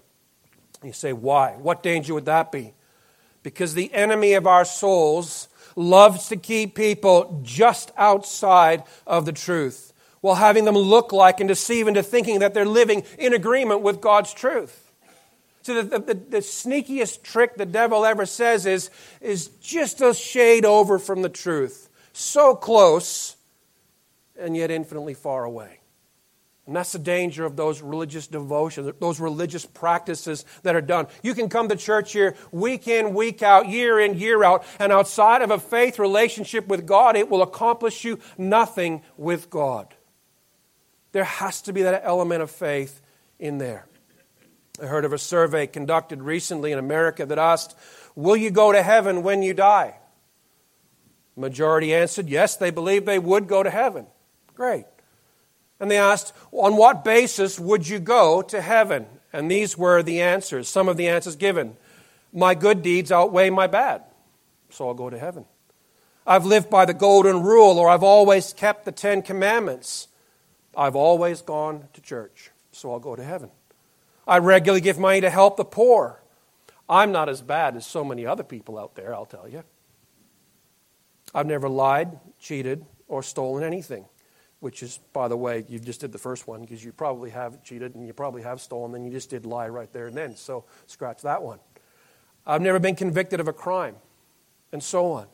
You 0.83 0.93
say, 0.93 1.13
why? 1.13 1.53
What 1.53 1.83
danger 1.83 2.15
would 2.15 2.27
that 2.27 2.51
be? 2.51 2.75
Because 3.43 3.75
the 3.75 3.93
enemy 3.93 4.35
of 4.35 4.47
our 4.47 4.65
souls 4.65 5.49
loves 5.77 6.29
to 6.29 6.37
keep 6.37 6.75
people 6.75 7.41
just 7.43 7.93
outside 7.97 8.85
of 9.07 9.25
the 9.27 9.33
truth 9.33 9.93
while 10.21 10.37
having 10.37 10.65
them 10.65 10.77
look 10.77 11.13
like 11.13 11.41
and 11.41 11.49
deceive 11.49 11.89
into 11.89 12.03
thinking 12.03 12.39
that 12.39 12.55
they're 12.55 12.65
living 12.65 13.05
in 13.19 13.35
agreement 13.35 13.81
with 13.81 14.01
God's 14.01 14.33
truth. 14.33 14.79
So, 15.63 15.83
the, 15.83 15.99
the, 15.99 16.15
the, 16.15 16.39
sneakiest 16.39 17.23
trick 17.23 17.55
the 17.55 17.67
devil 17.67 18.05
ever 18.05 18.27
says 18.27 18.67
is, 18.67 18.91
is 19.21 19.47
just 19.61 20.01
a 20.01 20.13
shade 20.13 20.65
over 20.65 20.99
from 20.99 21.23
the 21.23 21.29
truth. 21.29 21.89
So 22.13 22.57
close, 22.57 23.37
and 24.37 24.57
yet 24.57 24.73
infinitely 24.73 25.15
far 25.15 25.45
away. 25.45 25.82
And 26.67 26.77
that's 26.77 26.93
the 26.93 26.99
danger 27.01 27.45
of 27.45 27.57
those 27.57 27.83
religious 27.83 28.29
devotions, 28.29 28.93
those 29.01 29.19
religious 29.19 29.67
practices 29.67 30.45
that 30.63 30.77
are 30.77 30.81
done. 30.81 31.09
You 31.23 31.35
can 31.35 31.49
come 31.49 31.69
to 31.69 31.77
church 31.77 32.13
here 32.13 32.37
week 32.53 32.87
in, 32.87 33.15
week 33.15 33.43
out, 33.43 33.69
year 33.69 33.99
in, 33.99 34.17
year 34.17 34.45
out, 34.45 34.65
and 34.79 34.93
outside 34.93 35.43
of 35.43 35.51
a 35.51 35.59
faith 35.59 35.99
relationship 35.99 36.69
with 36.69 36.87
God, 36.87 37.17
it 37.17 37.29
will 37.29 37.43
accomplish 37.43 38.05
you 38.05 38.21
nothing 38.39 39.03
with 39.17 39.51
God. 39.51 39.93
There 41.11 41.25
has 41.25 41.63
to 41.63 41.73
be 41.73 41.83
that 41.83 42.03
element 42.05 42.43
of 42.43 42.51
faith 42.51 43.01
in 43.41 43.59
there. 43.59 43.87
I 44.81 44.87
heard 44.87 45.05
of 45.05 45.13
a 45.13 45.19
survey 45.19 45.67
conducted 45.67 46.23
recently 46.23 46.73
in 46.73 46.79
America 46.79 47.27
that 47.27 47.39
asked, 47.39 47.77
Will 48.15 48.37
you 48.37 48.51
go 48.51 48.73
to 48.73 48.83
heaven 48.83 49.23
when 49.23 49.43
you 49.43 49.53
die? 49.53 49.97
The 51.35 51.41
Majority 51.41 51.93
answered, 51.93 52.29
Yes, 52.29 52.57
they 52.57 52.71
believe 52.71 53.05
they 53.05 53.19
would 53.19 53.49
go 53.49 53.63
to 53.63 53.71
heaven. 53.71 54.07
Great. 54.55 54.85
And 55.83 55.91
they 55.91 55.99
asked, 55.99 56.33
On 56.53 56.77
what 56.77 57.05
basis 57.05 57.59
would 57.59 57.89
you 57.89 57.99
go 57.99 58.41
to 58.41 58.61
heaven? 58.63 59.05
And 59.33 59.51
these 59.51 59.77
were 59.77 60.01
the 60.01 60.21
answers, 60.21 60.69
some 60.69 60.89
of 60.89 60.97
the 60.97 61.09
answers 61.09 61.35
given. 61.35 61.77
My 62.33 62.55
good 62.55 62.83
deeds 62.83 63.11
outweigh 63.11 63.51
my 63.51 63.67
bad, 63.67 64.03
so 64.71 64.87
I'll 64.87 64.95
go 64.95 65.11
to 65.11 65.19
heaven. 65.19 65.45
I've 66.25 66.47
lived 66.47 66.71
by 66.71 66.85
the 66.85 66.95
golden 66.95 67.43
rule, 67.43 67.79
or 67.79 67.89
I've 67.89 68.05
always 68.05 68.53
kept 68.53 68.85
the 68.85 68.93
Ten 68.93 69.23
Commandments. 69.23 70.07
I've 70.77 70.95
always 70.95 71.43
gone 71.43 71.89
to 71.95 72.01
church, 72.01 72.53
so 72.71 72.93
I'll 72.93 73.01
go 73.01 73.17
to 73.17 73.25
heaven. 73.25 73.51
I 74.25 74.39
regularly 74.39 74.83
give 74.83 75.01
money 75.01 75.21
to 75.21 75.31
help 75.31 75.57
the 75.57 75.65
poor. 75.65 76.23
I'm 76.89 77.11
not 77.11 77.29
as 77.29 77.43
bad 77.43 77.75
as 77.75 77.85
so 77.85 78.05
many 78.05 78.25
other 78.25 78.45
people 78.45 78.79
out 78.79 78.95
there, 78.95 79.13
I'll 79.13 79.27
tell 79.27 79.49
you. 79.49 79.65
I've 81.35 81.47
never 81.47 81.69
lied, 81.69 82.21
cheated, 82.39 82.87
or 83.09 83.25
stolen 83.25 83.65
anything 83.65 84.05
which 84.63 84.81
is, 84.85 85.01
by 85.13 85.27
the 85.27 85.37
way, 85.37 85.65
you 85.69 85.81
just 85.81 86.01
did 86.01 86.13
the 86.13 86.19
first 86.19 86.47
one 86.47 86.61
because 86.61 86.85
you 86.85 86.93
probably 86.93 87.31
have 87.31 87.65
cheated 87.65 87.97
and 87.97 88.07
you 88.07 88.13
probably 88.13 88.43
have 88.43 88.61
stolen, 88.61 88.93
then 88.93 89.05
you 89.05 89.11
just 89.11 89.29
did 89.29 89.45
lie 89.45 89.69
right 89.69 89.93
there 89.93 90.07
and 90.07 90.17
then. 90.17 90.37
So 90.37 90.65
scratch 90.87 91.23
that 91.23 91.43
one. 91.43 91.59
I've 92.47 92.63
never 92.63 92.79
been 92.79 92.95
convicted 92.95 93.41
of 93.41 93.49
a 93.49 93.53
crime, 93.53 93.97
and 94.71 94.81
so 94.81 95.11
on. 95.11 95.27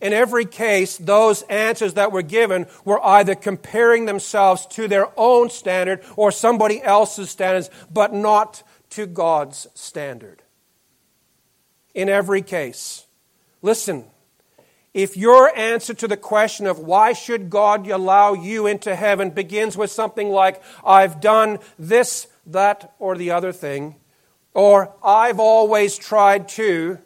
In 0.00 0.12
every 0.12 0.44
case, 0.44 0.96
those 0.98 1.42
answers 1.42 1.94
that 1.94 2.12
were 2.12 2.22
given 2.22 2.66
were 2.84 3.04
either 3.04 3.34
comparing 3.34 4.04
themselves 4.04 4.66
to 4.66 4.86
their 4.86 5.08
own 5.16 5.50
standard 5.50 6.04
or 6.16 6.30
somebody 6.30 6.80
else's 6.80 7.30
standards, 7.30 7.70
but 7.92 8.14
not 8.14 8.62
to 8.90 9.06
God's 9.06 9.66
standard. 9.74 10.44
In 11.92 12.08
every 12.08 12.42
case. 12.42 13.06
Listen, 13.62 14.04
if 14.94 15.16
your 15.16 15.54
answer 15.56 15.92
to 15.92 16.08
the 16.08 16.16
question 16.16 16.66
of 16.66 16.78
why 16.78 17.12
should 17.12 17.50
God 17.50 17.88
allow 17.90 18.32
you 18.32 18.68
into 18.68 18.94
heaven 18.94 19.30
begins 19.30 19.76
with 19.76 19.90
something 19.90 20.30
like, 20.30 20.62
I've 20.84 21.20
done 21.20 21.58
this, 21.76 22.28
that, 22.46 22.94
or 23.00 23.16
the 23.16 23.32
other 23.32 23.52
thing, 23.52 23.96
or 24.54 24.94
I've 25.02 25.40
always 25.40 25.98
tried 25.98 26.48
to, 26.50 26.98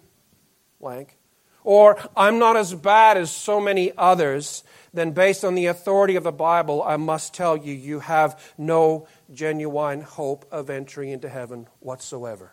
blank, 0.78 1.16
or 1.64 1.98
I'm 2.14 2.38
not 2.38 2.56
as 2.58 2.74
bad 2.74 3.16
as 3.16 3.30
so 3.30 3.58
many 3.58 3.92
others, 3.96 4.64
then 4.92 5.12
based 5.12 5.44
on 5.44 5.54
the 5.54 5.66
authority 5.66 6.16
of 6.16 6.24
the 6.24 6.32
Bible, 6.32 6.82
I 6.82 6.96
must 6.96 7.32
tell 7.32 7.56
you, 7.56 7.72
you 7.72 8.00
have 8.00 8.52
no 8.58 9.08
genuine 9.32 10.02
hope 10.02 10.46
of 10.50 10.68
entering 10.68 11.08
into 11.10 11.28
heaven 11.28 11.68
whatsoever. 11.80 12.52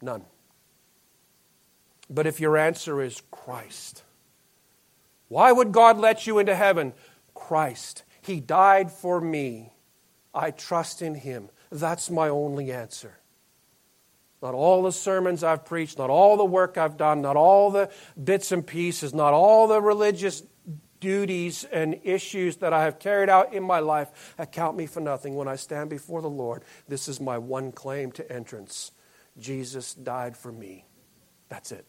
None. 0.00 0.24
But 2.08 2.26
if 2.26 2.40
your 2.40 2.56
answer 2.56 3.02
is 3.02 3.22
Christ, 3.30 4.04
why 5.28 5.52
would 5.52 5.72
God 5.72 5.98
let 5.98 6.26
you 6.26 6.38
into 6.38 6.54
heaven? 6.54 6.92
Christ. 7.34 8.04
He 8.22 8.40
died 8.40 8.90
for 8.90 9.20
me. 9.20 9.72
I 10.34 10.50
trust 10.50 11.02
in 11.02 11.14
Him. 11.14 11.50
That's 11.70 12.10
my 12.10 12.28
only 12.28 12.72
answer. 12.72 13.18
Not 14.40 14.54
all 14.54 14.82
the 14.82 14.92
sermons 14.92 15.42
I've 15.42 15.64
preached, 15.64 15.98
not 15.98 16.10
all 16.10 16.36
the 16.36 16.44
work 16.44 16.78
I've 16.78 16.96
done, 16.96 17.22
not 17.22 17.36
all 17.36 17.70
the 17.70 17.90
bits 18.22 18.52
and 18.52 18.66
pieces, 18.66 19.12
not 19.12 19.34
all 19.34 19.66
the 19.66 19.82
religious 19.82 20.42
duties 21.00 21.64
and 21.64 22.00
issues 22.04 22.56
that 22.56 22.72
I 22.72 22.84
have 22.84 22.98
carried 22.98 23.28
out 23.28 23.52
in 23.52 23.62
my 23.62 23.80
life 23.80 24.34
account 24.38 24.76
me 24.76 24.86
for 24.86 25.00
nothing 25.00 25.34
when 25.34 25.48
I 25.48 25.56
stand 25.56 25.90
before 25.90 26.22
the 26.22 26.30
Lord. 26.30 26.64
This 26.86 27.08
is 27.08 27.20
my 27.20 27.38
one 27.38 27.72
claim 27.72 28.12
to 28.12 28.32
entrance. 28.32 28.92
Jesus 29.38 29.94
died 29.94 30.36
for 30.36 30.52
me. 30.52 30.86
That's 31.48 31.72
it 31.72 31.86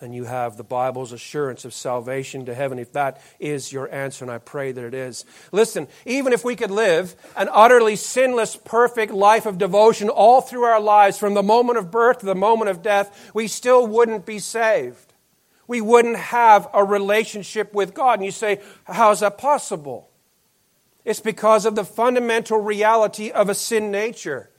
then 0.00 0.12
you 0.14 0.24
have 0.24 0.56
the 0.56 0.64
Bible's 0.64 1.12
assurance 1.12 1.66
of 1.66 1.74
salvation 1.74 2.46
to 2.46 2.54
heaven, 2.54 2.78
if 2.78 2.92
that 2.92 3.20
is 3.38 3.70
your 3.70 3.92
answer, 3.94 4.24
and 4.24 4.32
I 4.32 4.38
pray 4.38 4.72
that 4.72 4.84
it 4.84 4.94
is. 4.94 5.26
Listen, 5.52 5.88
even 6.06 6.32
if 6.32 6.42
we 6.42 6.56
could 6.56 6.70
live 6.70 7.14
an 7.36 7.48
utterly 7.52 7.96
sinless, 7.96 8.56
perfect 8.56 9.12
life 9.12 9.44
of 9.44 9.58
devotion 9.58 10.08
all 10.08 10.40
through 10.40 10.62
our 10.64 10.80
lives, 10.80 11.18
from 11.18 11.34
the 11.34 11.42
moment 11.42 11.78
of 11.78 11.90
birth 11.90 12.20
to 12.20 12.26
the 12.26 12.34
moment 12.34 12.70
of 12.70 12.82
death, 12.82 13.30
we 13.34 13.46
still 13.46 13.86
wouldn't 13.86 14.24
be 14.24 14.38
saved. 14.38 15.12
We 15.66 15.82
wouldn't 15.82 16.16
have 16.16 16.66
a 16.72 16.82
relationship 16.82 17.74
with 17.74 17.94
God. 17.94 18.14
And 18.14 18.24
you 18.24 18.32
say, 18.32 18.60
how's 18.84 19.20
that 19.20 19.38
possible? 19.38 20.10
It's 21.04 21.20
because 21.20 21.64
of 21.66 21.76
the 21.76 21.84
fundamental 21.84 22.58
reality 22.58 23.30
of 23.30 23.48
a 23.48 23.54
sin 23.54 23.90
nature. 23.90 24.50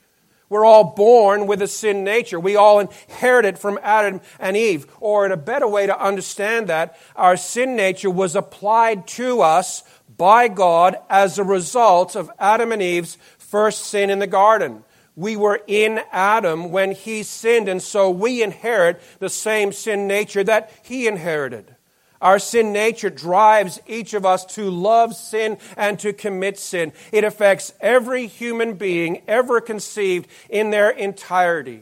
We're 0.52 0.66
all 0.66 0.84
born 0.84 1.48
with 1.48 1.62
a 1.62 1.68
sin 1.68 2.04
nature. 2.04 2.38
We 2.38 2.58
all 2.58 2.82
inherit 2.82 3.46
it 3.46 3.58
from 3.58 3.80
Adam 3.82 4.20
and 4.38 4.58
Eve. 4.58 4.86
Or, 5.00 5.26
in 5.26 5.32
a 5.32 5.38
better 5.38 5.66
way 5.66 5.88
to 5.88 5.98
understand 5.98 6.68
that, 6.68 6.98
our 7.16 7.38
sin 7.38 7.78
nature 7.78 8.10
was 8.10 8.36
applied 8.36 9.08
to 9.08 9.40
us 9.40 9.82
by 10.18 10.50
God 10.50 10.98
as 11.10 11.40
a 11.40 11.46
result 11.46 12.18
of 12.18 12.30
Adam 12.38 12.74
and 12.74 12.82
Eve's 12.82 13.18
first 13.38 13.86
sin 13.86 14.10
in 14.10 14.20
the 14.20 14.28
garden. 14.28 14.84
We 15.16 15.38
were 15.38 15.62
in 15.68 16.02
Adam 16.12 16.70
when 16.70 16.92
he 16.92 17.24
sinned, 17.24 17.70
and 17.70 17.82
so 17.82 18.10
we 18.10 18.44
inherit 18.44 19.02
the 19.20 19.30
same 19.30 19.72
sin 19.72 20.06
nature 20.06 20.44
that 20.44 20.70
he 20.84 21.08
inherited. 21.08 21.78
Our 22.22 22.38
sin 22.38 22.72
nature 22.72 23.10
drives 23.10 23.80
each 23.88 24.14
of 24.14 24.26
us 24.26 24.46
to 24.56 24.70
love 24.70 25.16
sin 25.16 25.58
and 25.76 25.98
to 26.00 26.14
commit 26.14 26.60
sin. 26.60 26.94
It 27.12 27.24
affects 27.24 27.74
every 27.82 28.28
human 28.28 28.76
being 28.76 29.24
ever 29.28 29.60
conceived 29.60 30.28
in 30.50 30.70
their 30.70 30.92
entirety. 30.92 31.82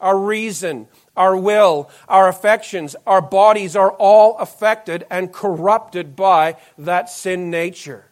Our 0.00 0.18
reason, 0.18 0.86
our 1.16 1.36
will, 1.36 1.90
our 2.08 2.28
affections, 2.28 2.94
our 3.06 3.22
bodies 3.22 3.74
are 3.74 3.92
all 3.92 4.36
affected 4.38 5.06
and 5.10 5.32
corrupted 5.32 6.14
by 6.14 6.56
that 6.76 7.10
sin 7.10 7.50
nature. 7.50 8.04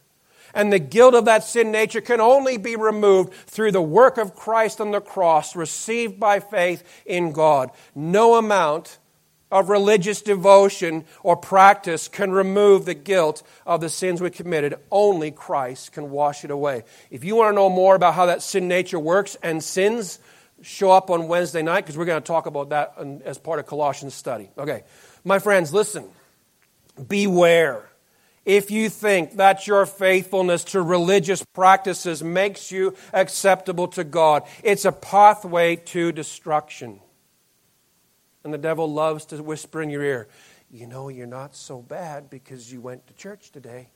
And 0.52 0.72
the 0.72 0.78
guilt 0.78 1.14
of 1.14 1.26
that 1.26 1.44
sin 1.44 1.70
nature 1.70 2.00
can 2.00 2.20
only 2.20 2.56
be 2.56 2.76
removed 2.76 3.34
through 3.34 3.72
the 3.72 3.82
work 3.82 4.16
of 4.16 4.34
Christ 4.34 4.80
on 4.80 4.90
the 4.90 5.02
cross, 5.02 5.54
received 5.54 6.18
by 6.18 6.40
faith 6.40 6.82
in 7.04 7.32
God. 7.32 7.70
No 7.94 8.36
amount 8.36 8.98
of 9.50 9.68
religious 9.68 10.22
devotion 10.22 11.04
or 11.22 11.36
practice 11.36 12.08
can 12.08 12.30
remove 12.32 12.84
the 12.84 12.94
guilt 12.94 13.42
of 13.64 13.80
the 13.80 13.88
sins 13.88 14.20
we 14.20 14.30
committed. 14.30 14.74
Only 14.90 15.30
Christ 15.30 15.92
can 15.92 16.10
wash 16.10 16.44
it 16.44 16.50
away. 16.50 16.84
If 17.10 17.24
you 17.24 17.36
want 17.36 17.52
to 17.52 17.54
know 17.54 17.70
more 17.70 17.94
about 17.94 18.14
how 18.14 18.26
that 18.26 18.42
sin 18.42 18.68
nature 18.68 18.98
works 18.98 19.36
and 19.42 19.62
sins, 19.62 20.18
show 20.62 20.90
up 20.90 21.10
on 21.10 21.28
Wednesday 21.28 21.62
night 21.62 21.82
because 21.82 21.96
we're 21.96 22.06
going 22.06 22.22
to 22.22 22.26
talk 22.26 22.46
about 22.46 22.70
that 22.70 22.94
as 23.24 23.38
part 23.38 23.58
of 23.58 23.66
Colossians 23.66 24.14
study. 24.14 24.50
Okay. 24.58 24.82
My 25.24 25.38
friends, 25.38 25.72
listen. 25.72 26.04
Beware 27.08 27.88
if 28.46 28.70
you 28.70 28.88
think 28.88 29.36
that 29.36 29.66
your 29.66 29.84
faithfulness 29.84 30.64
to 30.64 30.80
religious 30.80 31.44
practices 31.52 32.22
makes 32.22 32.70
you 32.70 32.94
acceptable 33.12 33.88
to 33.88 34.04
God. 34.04 34.44
It's 34.62 34.84
a 34.84 34.92
pathway 34.92 35.76
to 35.76 36.12
destruction. 36.12 37.00
And 38.46 38.54
the 38.54 38.58
devil 38.58 38.88
loves 38.88 39.26
to 39.26 39.42
whisper 39.42 39.82
in 39.82 39.90
your 39.90 40.04
ear, 40.04 40.28
You 40.70 40.86
know, 40.86 41.08
you're 41.08 41.26
not 41.26 41.56
so 41.56 41.82
bad 41.82 42.30
because 42.30 42.72
you 42.72 42.80
went 42.80 43.04
to 43.08 43.14
church 43.14 43.50
today. 43.50 43.88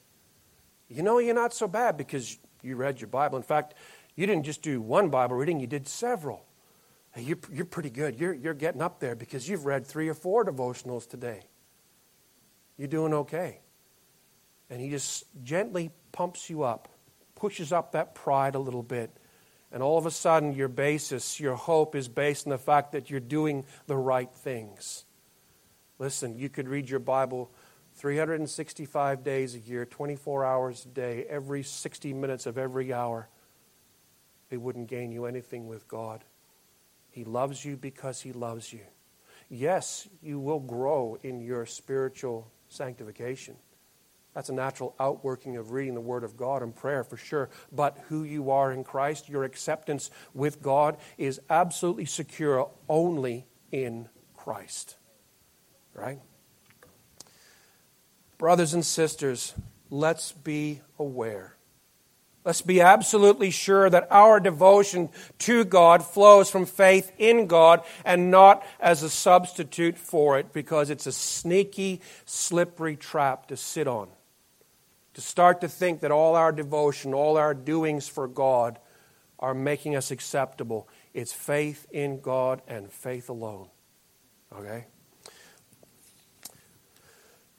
You 0.88 1.04
know, 1.04 1.20
you're 1.20 1.36
not 1.36 1.54
so 1.54 1.68
bad 1.68 1.96
because 1.96 2.36
you 2.60 2.74
read 2.74 3.00
your 3.00 3.06
Bible. 3.06 3.36
In 3.36 3.44
fact, 3.44 3.74
you 4.16 4.26
didn't 4.26 4.42
just 4.42 4.60
do 4.60 4.80
one 4.80 5.08
Bible 5.08 5.36
reading, 5.36 5.60
you 5.60 5.68
did 5.68 5.86
several. 5.86 6.44
You're, 7.16 7.38
you're 7.52 7.64
pretty 7.64 7.90
good. 7.90 8.18
You're, 8.18 8.34
you're 8.34 8.54
getting 8.54 8.82
up 8.82 8.98
there 8.98 9.14
because 9.14 9.48
you've 9.48 9.66
read 9.66 9.86
three 9.86 10.08
or 10.08 10.14
four 10.14 10.44
devotionals 10.44 11.08
today. 11.08 11.42
You're 12.76 12.88
doing 12.88 13.14
okay. 13.14 13.60
And 14.68 14.80
he 14.80 14.90
just 14.90 15.26
gently 15.44 15.92
pumps 16.10 16.50
you 16.50 16.64
up, 16.64 16.88
pushes 17.36 17.72
up 17.72 17.92
that 17.92 18.16
pride 18.16 18.56
a 18.56 18.58
little 18.58 18.82
bit. 18.82 19.16
And 19.72 19.82
all 19.82 19.98
of 19.98 20.06
a 20.06 20.10
sudden, 20.10 20.52
your 20.52 20.68
basis, 20.68 21.38
your 21.38 21.54
hope 21.54 21.94
is 21.94 22.08
based 22.08 22.46
on 22.46 22.50
the 22.50 22.58
fact 22.58 22.92
that 22.92 23.08
you're 23.08 23.20
doing 23.20 23.64
the 23.86 23.96
right 23.96 24.32
things. 24.32 25.04
Listen, 25.98 26.36
you 26.36 26.48
could 26.48 26.68
read 26.68 26.88
your 26.88 26.98
Bible 26.98 27.52
365 27.94 29.22
days 29.22 29.54
a 29.54 29.58
year, 29.58 29.84
24 29.84 30.44
hours 30.44 30.84
a 30.84 30.88
day, 30.88 31.24
every 31.28 31.62
60 31.62 32.12
minutes 32.14 32.46
of 32.46 32.58
every 32.58 32.92
hour. 32.92 33.28
It 34.50 34.60
wouldn't 34.60 34.88
gain 34.88 35.12
you 35.12 35.26
anything 35.26 35.68
with 35.68 35.86
God. 35.86 36.24
He 37.10 37.24
loves 37.24 37.64
you 37.64 37.76
because 37.76 38.20
He 38.20 38.32
loves 38.32 38.72
you. 38.72 38.80
Yes, 39.48 40.08
you 40.22 40.40
will 40.40 40.60
grow 40.60 41.18
in 41.22 41.40
your 41.40 41.66
spiritual 41.66 42.50
sanctification. 42.68 43.56
That's 44.34 44.48
a 44.48 44.54
natural 44.54 44.94
outworking 45.00 45.56
of 45.56 45.72
reading 45.72 45.94
the 45.94 46.00
Word 46.00 46.22
of 46.22 46.36
God 46.36 46.62
and 46.62 46.74
prayer 46.74 47.02
for 47.02 47.16
sure. 47.16 47.50
But 47.72 47.98
who 48.08 48.22
you 48.22 48.50
are 48.50 48.70
in 48.70 48.84
Christ, 48.84 49.28
your 49.28 49.44
acceptance 49.44 50.10
with 50.34 50.62
God, 50.62 50.98
is 51.18 51.40
absolutely 51.50 52.04
secure 52.04 52.70
only 52.88 53.46
in 53.72 54.08
Christ. 54.36 54.96
Right? 55.94 56.20
Brothers 58.38 58.72
and 58.72 58.84
sisters, 58.84 59.54
let's 59.90 60.30
be 60.30 60.80
aware. 60.98 61.56
Let's 62.44 62.62
be 62.62 62.80
absolutely 62.80 63.50
sure 63.50 63.90
that 63.90 64.08
our 64.10 64.40
devotion 64.40 65.10
to 65.40 65.64
God 65.64 66.02
flows 66.02 66.48
from 66.50 66.64
faith 66.64 67.12
in 67.18 67.48
God 67.48 67.82
and 68.02 68.30
not 68.30 68.64
as 68.78 69.02
a 69.02 69.10
substitute 69.10 69.98
for 69.98 70.38
it 70.38 70.52
because 70.54 70.88
it's 70.88 71.06
a 71.06 71.12
sneaky, 71.12 72.00
slippery 72.24 72.96
trap 72.96 73.48
to 73.48 73.58
sit 73.58 73.86
on 73.86 74.08
to 75.14 75.20
start 75.20 75.60
to 75.60 75.68
think 75.68 76.00
that 76.00 76.10
all 76.10 76.36
our 76.36 76.52
devotion, 76.52 77.14
all 77.14 77.36
our 77.36 77.54
doings 77.54 78.08
for 78.08 78.28
God 78.28 78.78
are 79.38 79.54
making 79.54 79.96
us 79.96 80.10
acceptable. 80.10 80.88
It's 81.14 81.32
faith 81.32 81.86
in 81.90 82.20
God 82.20 82.62
and 82.68 82.92
faith 82.92 83.28
alone. 83.28 83.68
Okay? 84.56 84.86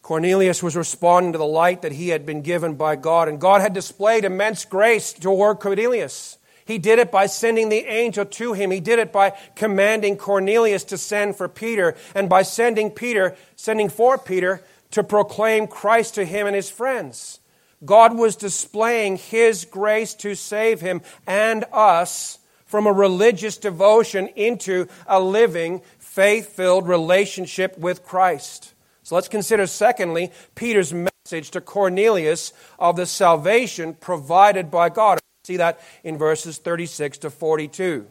Cornelius 0.01 0.63
was 0.63 0.75
responding 0.75 1.31
to 1.33 1.37
the 1.37 1.45
light 1.45 1.81
that 1.81 1.91
he 1.91 2.09
had 2.09 2.25
been 2.25 2.41
given 2.41 2.75
by 2.75 2.95
God, 2.95 3.27
and 3.27 3.39
God 3.39 3.61
had 3.61 3.73
displayed 3.73 4.25
immense 4.25 4.65
grace 4.65 5.13
toward 5.13 5.59
Cornelius. 5.59 6.37
He 6.65 6.77
did 6.77 6.99
it 6.99 7.11
by 7.11 7.25
sending 7.25 7.69
the 7.69 7.85
angel 7.85 8.25
to 8.25 8.53
him. 8.53 8.71
He 8.71 8.79
did 8.79 8.99
it 8.99 9.11
by 9.11 9.33
commanding 9.55 10.17
Cornelius 10.17 10.83
to 10.85 10.97
send 10.97 11.35
for 11.35 11.49
Peter, 11.49 11.95
and 12.15 12.29
by 12.29 12.43
sending 12.43 12.91
Peter, 12.91 13.35
sending 13.55 13.89
for 13.89 14.17
Peter 14.17 14.63
to 14.91 15.03
proclaim 15.03 15.67
Christ 15.67 16.15
to 16.15 16.25
him 16.25 16.47
and 16.47 16.55
his 16.55 16.69
friends. 16.69 17.40
God 17.83 18.17
was 18.17 18.35
displaying 18.35 19.17
His 19.17 19.65
grace 19.65 20.13
to 20.15 20.35
save 20.35 20.81
him 20.81 21.01
and 21.25 21.65
us 21.71 22.39
from 22.65 22.87
a 22.87 22.93
religious 22.93 23.57
devotion 23.57 24.27
into 24.29 24.87
a 25.05 25.19
living, 25.19 25.81
faith 25.99 26.55
filled 26.55 26.87
relationship 26.87 27.77
with 27.77 28.05
Christ. 28.05 28.73
So 29.03 29.15
let's 29.15 29.27
consider, 29.27 29.67
secondly, 29.67 30.31
Peter's 30.55 30.93
message 30.93 31.51
to 31.51 31.59
Cornelius 31.59 32.53
of 32.79 32.95
the 32.95 33.05
salvation 33.05 33.93
provided 33.95 34.71
by 34.71 34.89
God. 34.89 35.19
See 35.43 35.57
that 35.57 35.81
in 36.03 36.17
verses 36.17 36.59
36 36.59 37.17
to 37.19 37.29
42. 37.29 38.07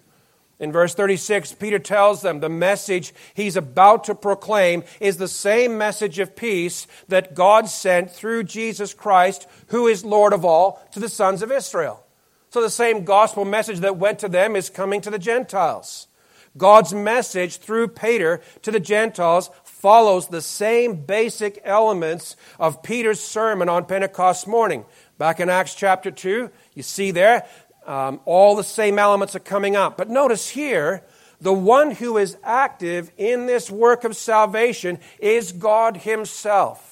In 0.61 0.73
verse 0.73 0.95
36, 0.95 1.55
Peter 1.55 1.79
tells 1.79 2.21
them 2.21 2.41
the 2.41 2.51
message 2.51 3.15
he's 3.33 3.57
about 3.57 4.05
to 4.05 4.15
proclaim 4.15 4.85
is 5.01 5.17
the 5.17 5.27
same 5.27 5.79
message 5.79 6.19
of 6.19 6.37
peace 6.37 6.87
that 7.09 7.35
God 7.35 7.67
sent 7.67 8.11
through 8.11 8.45
Jesus 8.45 8.93
Christ, 8.93 9.49
who 9.69 9.87
is 9.87 10.05
Lord 10.05 10.35
of 10.35 10.45
all, 10.45 10.87
to 10.93 11.01
the 11.01 11.09
sons 11.09 11.41
of 11.41 11.51
Israel. 11.51 12.05
So 12.51 12.61
the 12.61 12.69
same 12.69 13.05
gospel 13.05 13.47
message 13.47 13.81
that 13.81 13.97
went 13.97 14.19
to 14.19 14.29
them 14.29 14.55
is 14.55 14.69
coming 14.69 15.01
to 15.01 15.11
the 15.11 15.19
Gentiles. 15.19 16.09
God's 16.59 16.93
message 16.93 17.59
through 17.59 17.89
Peter 17.89 18.43
to 18.63 18.71
the 18.71 18.81
Gentiles 18.81 19.51
follows 19.65 20.29
the 20.29 20.43
same 20.43 20.97
basic 21.07 21.61
elements 21.65 22.37
of 22.59 22.83
Peter's 22.83 23.21
sermon 23.21 23.71
on 23.71 23.87
Pentecost 23.87 24.47
morning. 24.47 24.85
Back 25.17 25.41
in 25.41 25.49
Acts 25.49 25.75
chapter 25.75 26.11
2, 26.11 26.51
you 26.75 26.83
see 26.83 27.13
there 27.13 27.47
um, 27.87 28.21
all 28.25 28.57
the 28.57 28.65
same 28.65 28.99
elements 28.99 29.35
are 29.35 29.41
coming 29.41 29.77
up. 29.77 29.97
But 29.97 30.09
notice 30.09 30.49
here, 30.49 31.03
the 31.41 31.53
one 31.53 31.93
who 31.93 32.19
is 32.19 32.37
active 32.45 33.11
in 33.17 33.47
this 33.47 33.71
work 33.71 34.05
of 34.05 34.17
salvation 34.17 34.99
is 35.19 35.53
God 35.53 35.99
Himself. 35.99 36.91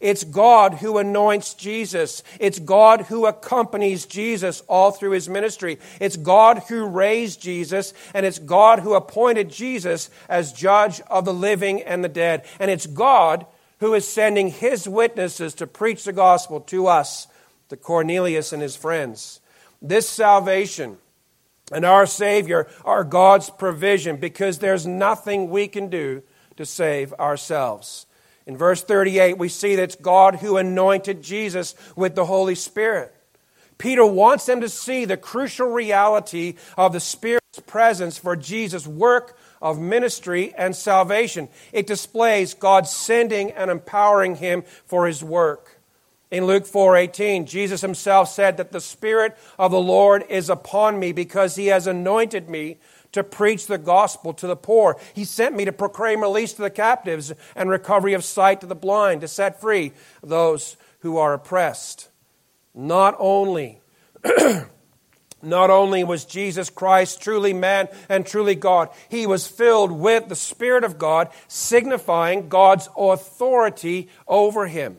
It's 0.00 0.24
God 0.24 0.74
who 0.74 0.96
anoints 0.96 1.52
Jesus. 1.52 2.22
It's 2.38 2.58
God 2.58 3.02
who 3.02 3.26
accompanies 3.26 4.06
Jesus 4.06 4.62
all 4.62 4.92
through 4.92 5.10
his 5.10 5.28
ministry. 5.28 5.78
It's 6.00 6.16
God 6.16 6.62
who 6.68 6.86
raised 6.86 7.42
Jesus, 7.42 7.92
and 8.14 8.24
it's 8.24 8.38
God 8.38 8.78
who 8.78 8.94
appointed 8.94 9.50
Jesus 9.50 10.08
as 10.26 10.54
judge 10.54 11.02
of 11.02 11.26
the 11.26 11.34
living 11.34 11.82
and 11.82 12.02
the 12.02 12.08
dead. 12.08 12.44
And 12.58 12.70
it's 12.70 12.86
God 12.86 13.44
who 13.80 13.92
is 13.92 14.08
sending 14.08 14.48
his 14.48 14.88
witnesses 14.88 15.54
to 15.54 15.66
preach 15.66 16.04
the 16.04 16.14
gospel 16.14 16.60
to 16.60 16.86
us, 16.86 17.26
to 17.68 17.76
Cornelius 17.76 18.54
and 18.54 18.62
his 18.62 18.76
friends. 18.76 19.39
This 19.82 20.08
salvation 20.08 20.98
and 21.72 21.84
our 21.84 22.06
Savior 22.06 22.66
are 22.84 23.04
God's 23.04 23.50
provision 23.50 24.16
because 24.16 24.58
there's 24.58 24.86
nothing 24.86 25.50
we 25.50 25.68
can 25.68 25.88
do 25.88 26.22
to 26.56 26.66
save 26.66 27.12
ourselves. 27.14 28.06
In 28.46 28.56
verse 28.56 28.82
38, 28.82 29.38
we 29.38 29.48
see 29.48 29.76
that 29.76 29.84
it's 29.84 29.96
God 29.96 30.36
who 30.36 30.56
anointed 30.56 31.22
Jesus 31.22 31.74
with 31.96 32.14
the 32.14 32.26
Holy 32.26 32.54
Spirit. 32.54 33.14
Peter 33.78 34.04
wants 34.04 34.44
them 34.44 34.60
to 34.60 34.68
see 34.68 35.06
the 35.06 35.16
crucial 35.16 35.68
reality 35.68 36.56
of 36.76 36.92
the 36.92 37.00
Spirit's 37.00 37.60
presence 37.66 38.18
for 38.18 38.36
Jesus' 38.36 38.86
work 38.86 39.38
of 39.62 39.78
ministry 39.78 40.52
and 40.54 40.76
salvation. 40.76 41.48
It 41.72 41.86
displays 41.86 42.52
God 42.52 42.86
sending 42.86 43.52
and 43.52 43.70
empowering 43.70 44.36
him 44.36 44.62
for 44.84 45.06
his 45.06 45.24
work. 45.24 45.79
In 46.30 46.46
Luke 46.46 46.64
4:18, 46.64 47.46
Jesus 47.46 47.80
himself 47.80 48.28
said 48.28 48.56
that 48.56 48.70
the 48.70 48.80
spirit 48.80 49.36
of 49.58 49.72
the 49.72 49.80
Lord 49.80 50.24
is 50.28 50.48
upon 50.48 50.98
me 50.98 51.12
because 51.12 51.56
he 51.56 51.66
has 51.66 51.86
anointed 51.86 52.48
me 52.48 52.78
to 53.12 53.24
preach 53.24 53.66
the 53.66 53.78
gospel 53.78 54.32
to 54.34 54.46
the 54.46 54.56
poor. 54.56 54.96
He 55.12 55.24
sent 55.24 55.56
me 55.56 55.64
to 55.64 55.72
proclaim 55.72 56.20
release 56.20 56.52
to 56.52 56.62
the 56.62 56.70
captives 56.70 57.32
and 57.56 57.68
recovery 57.68 58.12
of 58.12 58.24
sight 58.24 58.60
to 58.60 58.66
the 58.66 58.76
blind, 58.76 59.22
to 59.22 59.28
set 59.28 59.60
free 59.60 59.92
those 60.22 60.76
who 61.00 61.16
are 61.16 61.34
oppressed. 61.34 62.08
Not 62.74 63.16
only 63.18 63.80
Not 65.42 65.70
only 65.70 66.04
was 66.04 66.26
Jesus 66.26 66.68
Christ 66.68 67.22
truly 67.22 67.54
man 67.54 67.88
and 68.08 68.26
truly 68.26 68.54
God, 68.54 68.90
he 69.08 69.26
was 69.26 69.46
filled 69.46 69.90
with 69.90 70.28
the 70.28 70.36
Spirit 70.36 70.84
of 70.84 70.98
God, 70.98 71.30
signifying 71.48 72.50
God's 72.50 72.90
authority 72.94 74.08
over 74.28 74.66
him. 74.66 74.98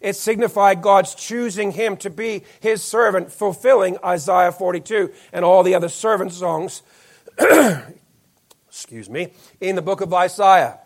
It 0.00 0.16
signified 0.16 0.82
God's 0.82 1.14
choosing 1.14 1.72
him 1.72 1.96
to 1.98 2.10
be 2.10 2.44
his 2.60 2.82
servant, 2.82 3.32
fulfilling 3.32 3.98
Isaiah 4.04 4.52
42 4.52 5.12
and 5.32 5.44
all 5.44 5.62
the 5.62 5.74
other 5.74 5.88
servant 5.88 6.32
songs, 6.32 6.82
excuse 8.68 9.10
me, 9.10 9.32
in 9.60 9.76
the 9.76 9.82
book 9.82 10.00
of 10.00 10.14
Isaiah. 10.14 10.78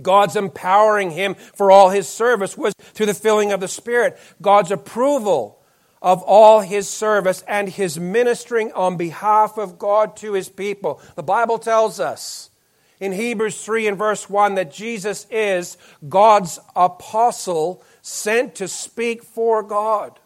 God's 0.00 0.36
empowering 0.36 1.10
him 1.10 1.34
for 1.34 1.70
all 1.70 1.90
his 1.90 2.08
service 2.08 2.56
was 2.56 2.74
through 2.78 3.06
the 3.06 3.14
filling 3.14 3.52
of 3.52 3.60
the 3.60 3.68
Spirit. 3.68 4.18
God's 4.40 4.70
approval 4.70 5.62
of 6.00 6.22
all 6.22 6.60
his 6.60 6.88
service 6.88 7.44
and 7.46 7.68
his 7.68 7.98
ministering 7.98 8.72
on 8.72 8.96
behalf 8.96 9.58
of 9.58 9.78
God 9.78 10.16
to 10.16 10.32
his 10.32 10.48
people. 10.48 11.00
The 11.14 11.22
Bible 11.22 11.58
tells 11.58 12.00
us 12.00 12.50
in 12.98 13.12
Hebrews 13.12 13.64
3 13.64 13.88
and 13.88 13.98
verse 13.98 14.28
1 14.28 14.56
that 14.56 14.72
Jesus 14.72 15.26
is 15.30 15.76
God's 16.08 16.58
apostle 16.74 17.84
sent 18.02 18.56
to 18.56 18.68
speak 18.68 19.22
for 19.22 19.62
God. 19.62 20.18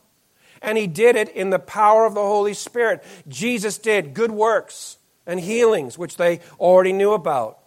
And 0.63 0.77
he 0.79 0.87
did 0.87 1.15
it 1.15 1.29
in 1.29 1.51
the 1.51 1.59
power 1.59 2.07
of 2.07 2.15
the 2.15 2.23
Holy 2.23 2.55
Spirit. 2.55 3.05
Jesus 3.29 3.79
did 3.79 4.15
good 4.15 4.33
works 4.33 4.97
and 5.27 5.39
healings, 5.39 5.99
which 5.99 6.17
they 6.17 6.41
already 6.59 6.93
knew 6.93 7.13
about. 7.13 7.59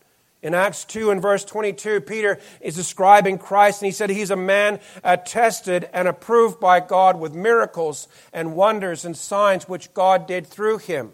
In 0.41 0.53
Acts 0.53 0.85
2 0.85 1.11
and 1.11 1.21
verse 1.21 1.43
22, 1.43 2.01
Peter 2.01 2.39
is 2.61 2.75
describing 2.75 3.37
Christ, 3.37 3.81
and 3.81 3.87
he 3.87 3.91
said 3.91 4.09
he's 4.09 4.31
a 4.31 4.37
man 4.37 4.79
attested 5.03 5.89
and 5.91 6.07
approved 6.07 6.59
by 6.59 6.79
God 6.79 7.19
with 7.19 7.33
miracles 7.33 8.07
and 8.31 8.55
wonders 8.55 9.03
and 9.03 9.15
signs 9.15 9.67
which 9.67 9.93
God 9.93 10.27
did 10.27 10.47
through 10.47 10.77
him. 10.77 11.11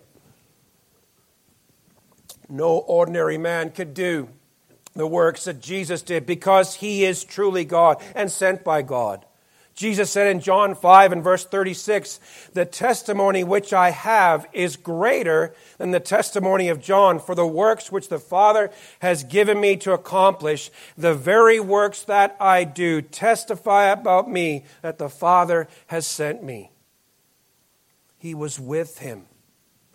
No 2.47 2.77
ordinary 2.77 3.39
man 3.39 3.71
could 3.71 3.95
do 3.95 4.29
the 4.95 5.07
works 5.07 5.45
that 5.45 5.61
Jesus 5.61 6.01
did 6.01 6.25
because 6.25 6.75
he 6.75 7.03
is 7.03 7.23
truly 7.23 7.65
God 7.65 8.01
and 8.15 8.31
sent 8.31 8.63
by 8.63 8.81
God. 8.81 9.25
Jesus 9.75 10.09
said 10.09 10.27
in 10.27 10.39
John 10.39 10.73
5 10.73 11.11
and 11.11 11.21
verse 11.21 11.43
36, 11.43 12.21
The 12.53 12.65
testimony 12.65 13.43
which 13.43 13.73
I 13.73 13.89
have 13.89 14.47
is 14.53 14.77
greater 14.77 15.53
than 15.77 15.91
the 15.91 15.99
testimony 15.99 16.69
of 16.69 16.81
John, 16.81 17.19
for 17.19 17.35
the 17.35 17.45
works 17.45 17.91
which 17.91 18.07
the 18.07 18.19
Father 18.19 18.71
has 18.99 19.25
given 19.25 19.59
me 19.59 19.75
to 19.77 19.91
accomplish, 19.91 20.71
the 20.97 21.13
very 21.13 21.59
works 21.59 22.03
that 22.03 22.37
I 22.39 22.63
do, 22.63 23.01
testify 23.01 23.87
about 23.87 24.31
me 24.31 24.63
that 24.81 24.97
the 24.97 25.09
Father 25.09 25.67
has 25.87 26.07
sent 26.07 26.41
me. 26.41 26.71
He 28.17 28.33
was 28.33 28.57
with 28.57 28.99
him. 28.99 29.25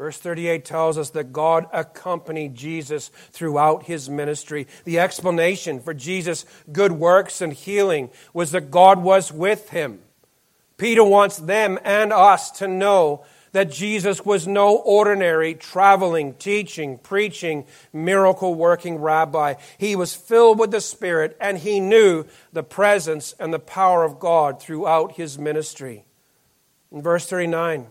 Verse 0.01 0.17
38 0.17 0.65
tells 0.65 0.97
us 0.97 1.11
that 1.11 1.31
God 1.31 1.67
accompanied 1.75 2.55
Jesus 2.55 3.11
throughout 3.33 3.83
his 3.83 4.09
ministry. 4.09 4.67
The 4.85 4.99
explanation 4.99 5.79
for 5.79 5.93
Jesus' 5.93 6.47
good 6.73 6.93
works 6.93 7.43
and 7.43 7.53
healing 7.53 8.09
was 8.33 8.53
that 8.53 8.71
God 8.71 9.03
was 9.03 9.31
with 9.31 9.69
him. 9.69 9.99
Peter 10.79 11.05
wants 11.05 11.37
them 11.37 11.79
and 11.85 12.15
us 12.15 12.51
to 12.53 12.67
know 12.67 13.27
that 13.53 13.71
Jesus 13.71 14.25
was 14.25 14.47
no 14.47 14.75
ordinary 14.75 15.53
traveling, 15.53 16.33
teaching, 16.33 16.97
preaching, 16.97 17.67
miracle 17.93 18.55
working 18.55 18.97
rabbi. 18.97 19.57
He 19.77 19.97
was 19.97 20.15
filled 20.15 20.59
with 20.59 20.71
the 20.71 20.81
Spirit 20.81 21.37
and 21.39 21.59
he 21.59 21.79
knew 21.79 22.25
the 22.55 22.63
presence 22.63 23.35
and 23.39 23.53
the 23.53 23.59
power 23.59 24.03
of 24.03 24.19
God 24.19 24.63
throughout 24.63 25.17
his 25.17 25.39
ministry. 25.39 26.07
In 26.91 27.03
verse 27.03 27.27
39, 27.27 27.89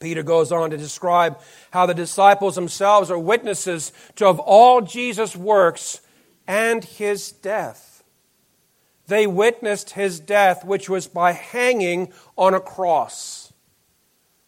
Peter 0.00 0.22
goes 0.22 0.52
on 0.52 0.70
to 0.70 0.76
describe 0.76 1.38
how 1.70 1.86
the 1.86 1.94
disciples 1.94 2.54
themselves 2.54 3.10
are 3.10 3.18
witnesses 3.18 3.92
to 4.16 4.26
of 4.26 4.38
all 4.38 4.80
Jesus' 4.80 5.36
works 5.36 6.00
and 6.46 6.84
his 6.84 7.32
death. 7.32 8.02
They 9.06 9.26
witnessed 9.26 9.90
his 9.90 10.20
death, 10.20 10.64
which 10.64 10.88
was 10.88 11.06
by 11.06 11.32
hanging 11.32 12.12
on 12.36 12.54
a 12.54 12.60
cross. 12.60 13.52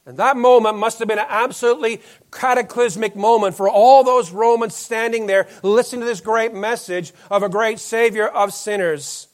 And 0.06 0.18
that 0.18 0.36
moment 0.36 0.78
must 0.78 1.00
have 1.00 1.08
been 1.08 1.18
an 1.18 1.26
absolutely 1.28 2.00
cataclysmic 2.30 3.16
moment 3.16 3.56
for 3.56 3.68
all 3.68 4.04
those 4.04 4.30
Romans 4.30 4.74
standing 4.74 5.26
there 5.26 5.48
listening 5.64 6.02
to 6.02 6.06
this 6.06 6.20
great 6.20 6.54
message 6.54 7.12
of 7.28 7.42
a 7.42 7.48
great 7.48 7.80
Savior 7.80 8.28
of 8.28 8.54
sinners. 8.54 9.26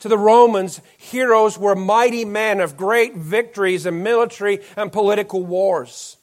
To 0.00 0.08
the 0.08 0.18
Romans, 0.18 0.80
heroes 0.96 1.58
were 1.58 1.76
mighty 1.76 2.24
men 2.24 2.60
of 2.60 2.76
great 2.76 3.16
victories 3.16 3.86
in 3.86 4.02
military 4.02 4.60
and 4.76 4.90
political 4.90 5.44
wars. 5.44 6.16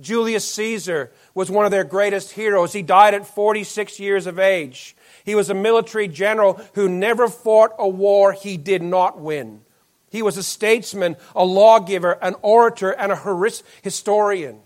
Julius 0.00 0.50
Caesar 0.54 1.12
was 1.34 1.50
one 1.50 1.64
of 1.64 1.70
their 1.70 1.84
greatest 1.84 2.32
heroes. 2.32 2.72
He 2.72 2.82
died 2.82 3.14
at 3.14 3.26
46 3.26 4.00
years 4.00 4.26
of 4.26 4.38
age. 4.38 4.96
He 5.24 5.34
was 5.34 5.50
a 5.50 5.54
military 5.54 6.08
general 6.08 6.60
who 6.74 6.88
never 6.88 7.28
fought 7.28 7.72
a 7.78 7.88
war 7.88 8.32
he 8.32 8.56
did 8.56 8.82
not 8.82 9.20
win. 9.20 9.62
He 10.10 10.22
was 10.22 10.36
a 10.36 10.42
statesman, 10.42 11.16
a 11.36 11.44
lawgiver, 11.44 12.12
an 12.22 12.34
orator, 12.42 12.90
and 12.90 13.12
a 13.12 13.50
historian. 13.82 14.60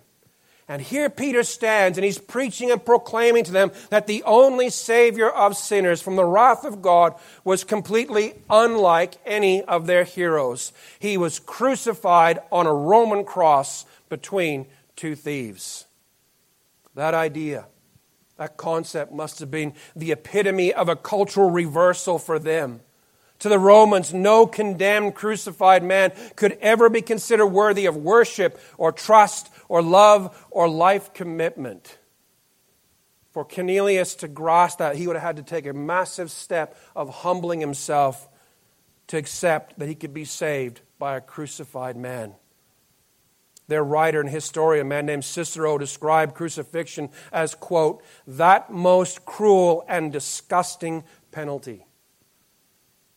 And 0.67 0.81
here 0.81 1.11
Peter 1.11 1.43
stands 1.43 1.99
and 1.99 2.05
he's 2.05 2.19
preaching 2.19 2.71
and 2.71 2.83
proclaiming 2.83 3.45
to 3.45 3.53
them 3.53 3.71
that 3.91 4.07
the 4.07 4.23
only 4.23 4.71
Savior 4.71 5.29
of 5.29 5.57
sinners 5.57 6.01
from 6.01 6.17
the 6.17 6.25
wrath 6.25 6.65
of 6.65 6.81
God 6.81 7.15
was 7.45 7.65
completely 7.65 8.35
unlike 8.49 9.17
any 9.27 9.63
of 9.63 9.87
their 9.87 10.05
heroes. 10.05 10.73
He 10.99 11.19
was 11.19 11.39
crucified 11.39 12.39
on 12.51 12.67
a 12.67 12.73
Roman 12.73 13.25
cross 13.25 13.85
between 14.09 14.67
two 14.97 15.15
thieves. 15.15 15.85
That 16.95 17.13
idea, 17.13 17.67
that 18.39 18.57
concept 18.57 19.13
must 19.13 19.41
have 19.41 19.51
been 19.51 19.75
the 19.95 20.13
epitome 20.13 20.73
of 20.73 20.89
a 20.89 20.97
cultural 20.97 21.51
reversal 21.51 22.19
for 22.19 22.39
them. 22.39 22.81
To 23.41 23.49
the 23.51 23.59
Romans, 23.59 24.15
no 24.15 24.47
condemned 24.47 25.15
crucified 25.15 25.83
man 25.83 26.13
could 26.37 26.57
ever 26.63 26.89
be 26.89 27.03
considered 27.03 27.49
worthy 27.49 27.85
of 27.85 27.97
worship 27.97 28.59
or 28.79 28.93
trust 28.93 29.51
or 29.75 29.83
love 29.83 30.47
or 30.53 30.69
life 30.69 31.13
commitment. 31.13 31.99
For 33.33 33.45
Cornelius 33.45 34.15
to 34.17 34.29
grasp 34.29 34.79
that, 34.79 34.95
he 34.95 35.09
would 35.09 35.17
have 35.17 35.25
had 35.25 35.37
to 35.39 35.43
take 35.43 35.67
a 35.67 35.73
massive 35.73 36.31
step 36.31 36.79
of 36.95 37.09
humbling 37.09 37.59
himself 37.59 38.29
to 39.09 39.17
accept 39.17 39.77
that 39.81 39.89
he 39.89 39.97
could 39.97 40.15
be 40.15 40.25
saved 40.25 40.83
by 41.01 41.17
a 41.17 41.21
crucified 41.21 41.97
man. 41.97 42.35
Their 43.67 43.83
writer 43.83 44.21
and 44.21 44.31
historian, 44.31 44.87
a 44.87 44.89
man 44.89 45.07
named 45.07 45.25
Cicero, 45.25 45.77
described 45.77 46.37
crucifixion 46.37 47.09
as, 47.33 47.57
quote, 47.57 48.01
that 48.29 48.71
most 48.71 49.25
cruel 49.25 49.85
and 49.89 50.13
disgusting 50.13 51.03
penalty. 51.33 51.85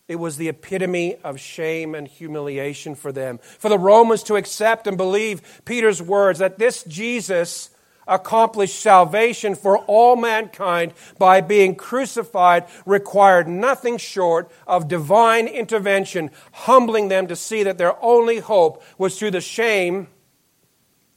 It 0.08 0.18
was 0.18 0.38
the 0.38 0.48
epitome 0.48 1.18
of 1.24 1.40
shame 1.40 1.94
and 1.94 2.08
humiliation 2.08 2.96
for 2.96 3.12
them. 3.12 3.40
For 3.60 3.68
the 3.70 3.80
Romans 3.80 4.24
to 4.24 4.36
accept 4.36 4.88
and 4.88 4.96
believe 4.96 5.62
Peter's 5.66 6.02
words 6.02 6.40
that 6.40 6.58
this 6.58 6.84
Jesus 6.84 7.70
accomplished 8.08 8.80
salvation 8.80 9.54
for 9.54 9.80
all 9.80 10.16
mankind 10.16 10.94
by 11.20 11.42
being 11.42 11.76
crucified 11.76 12.66
required 12.86 13.50
nothing 13.50 13.98
short 13.98 14.50
of 14.66 14.88
divine 14.88 15.46
intervention, 15.48 16.32
humbling 16.54 17.10
them 17.10 17.28
to 17.28 17.36
see 17.36 17.64
that 17.64 17.78
their 17.78 18.02
only 18.02 18.40
hope 18.40 18.82
was 18.98 19.20
through 19.20 19.32
the 19.32 19.42
shame 19.42 20.08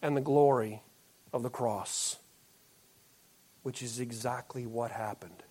and 0.02 0.16
the 0.16 0.20
glory 0.20 0.82
of 1.32 1.44
the 1.44 1.50
cross, 1.50 2.18
which 3.62 3.82
is 3.82 4.00
exactly 4.00 4.66
what 4.66 4.90
happened. 4.90 5.44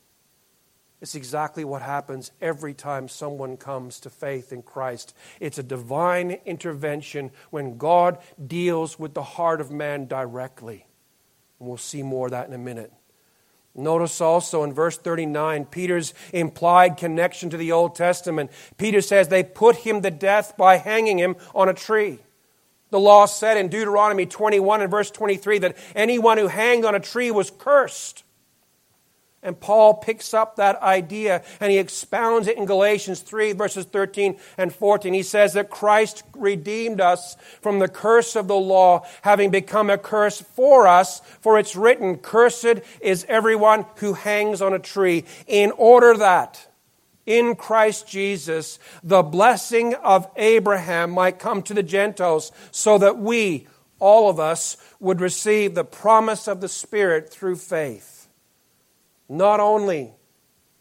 It's 1.01 1.15
exactly 1.15 1.63
what 1.63 1.81
happens 1.81 2.31
every 2.41 2.73
time 2.73 3.07
someone 3.07 3.55
comes 3.55 4.01
to 4.01 4.09
faith 4.09 4.51
in 4.51 4.62
Christ. 4.62 5.15
It's 5.39 5.57
a 5.57 5.63
divine 5.63 6.39
intervention 6.45 7.31
when 7.51 7.77
God 7.77 8.17
deals 8.45 8.99
with 8.99 9.13
the 9.13 9.23
heart 9.23 9.62
of 9.62 9.71
man 9.71 10.07
directly. 10.07 10.85
And 11.59 11.69
we'll 11.69 11.77
see 11.77 12.03
more 12.03 12.27
of 12.27 12.31
that 12.31 12.47
in 12.47 12.53
a 12.53 12.57
minute. 12.57 12.91
Notice 13.75 14.19
also 14.19 14.63
in 14.63 14.73
verse 14.73 14.97
39, 14.97 15.65
Peter's 15.65 16.13
implied 16.33 16.97
connection 16.97 17.49
to 17.51 17.57
the 17.57 17.71
Old 17.71 17.95
Testament. 17.95 18.51
Peter 18.77 18.99
says 18.99 19.29
they 19.29 19.43
put 19.43 19.77
him 19.77 20.01
to 20.01 20.12
death 20.12 20.57
by 20.57 20.77
hanging 20.77 21.17
him 21.17 21.38
on 21.55 21.69
a 21.69 21.73
tree. 21.73 22.19
The 22.89 22.99
law 22.99 23.25
said 23.25 23.55
in 23.55 23.69
Deuteronomy 23.69 24.25
21 24.25 24.81
and 24.81 24.91
verse 24.91 25.12
23 25.12 25.59
that 25.59 25.77
anyone 25.95 26.38
who 26.38 26.47
hanged 26.47 26.83
on 26.83 26.95
a 26.95 26.99
tree 26.99 27.31
was 27.31 27.51
cursed. 27.51 28.23
And 29.41 29.58
Paul 29.58 29.93
picks 29.93 30.34
up 30.34 30.58
that 30.58 30.82
idea 30.82 31.43
and 31.62 31.71
he 31.71 31.78
expounds 31.78 32.49
it 32.49 32.58
in 32.58 32.65
Galatians 32.65 33.21
3, 33.21 33.54
verses 33.54 33.86
13 33.86 34.38
and 34.58 34.73
14. 34.73 35.13
He 35.13 35.23
says 35.23 35.54
that 35.54 35.69
Christ 35.69 36.23
redeemed 36.36 36.99
us 36.99 37.38
from 37.62 37.80
the 37.80 37.88
curse 37.88 38.36
of 38.36 38.49
the 38.49 38.58
law, 38.58 39.06
having 39.21 39.49
become 39.49 39.89
a 39.89 39.97
curse 39.97 40.41
for 40.41 40.88
us, 40.88 41.21
for 41.39 41.58
it's 41.58 41.75
written, 41.78 42.17
Cursed 42.17 42.82
is 42.99 43.25
everyone 43.30 43.86
who 43.97 44.13
hangs 44.13 44.62
on 44.62 44.73
a 44.73 44.80
tree, 44.80 45.23
in 45.47 45.71
order 45.71 46.17
that 46.17 46.67
in 47.25 47.56
Christ 47.56 48.10
Jesus 48.10 48.78
the 49.04 49.23
blessing 49.23 49.93
of 49.93 50.28
Abraham 50.36 51.12
might 51.12 51.39
come 51.39 51.62
to 51.63 51.73
the 51.73 51.84
Gentiles, 51.84 52.52
so 52.71 52.97
that 52.97 53.17
we, 53.17 53.67
all 53.99 54.30
of 54.30 54.38
us, 54.38 54.75
would 54.99 55.21
receive 55.21 55.75
the 55.75 55.86
promise 55.86 56.45
of 56.45 56.60
the 56.60 56.67
Spirit 56.67 57.30
through 57.30 57.56
faith. 57.56 58.18
Not 59.29 59.59
only 59.59 60.13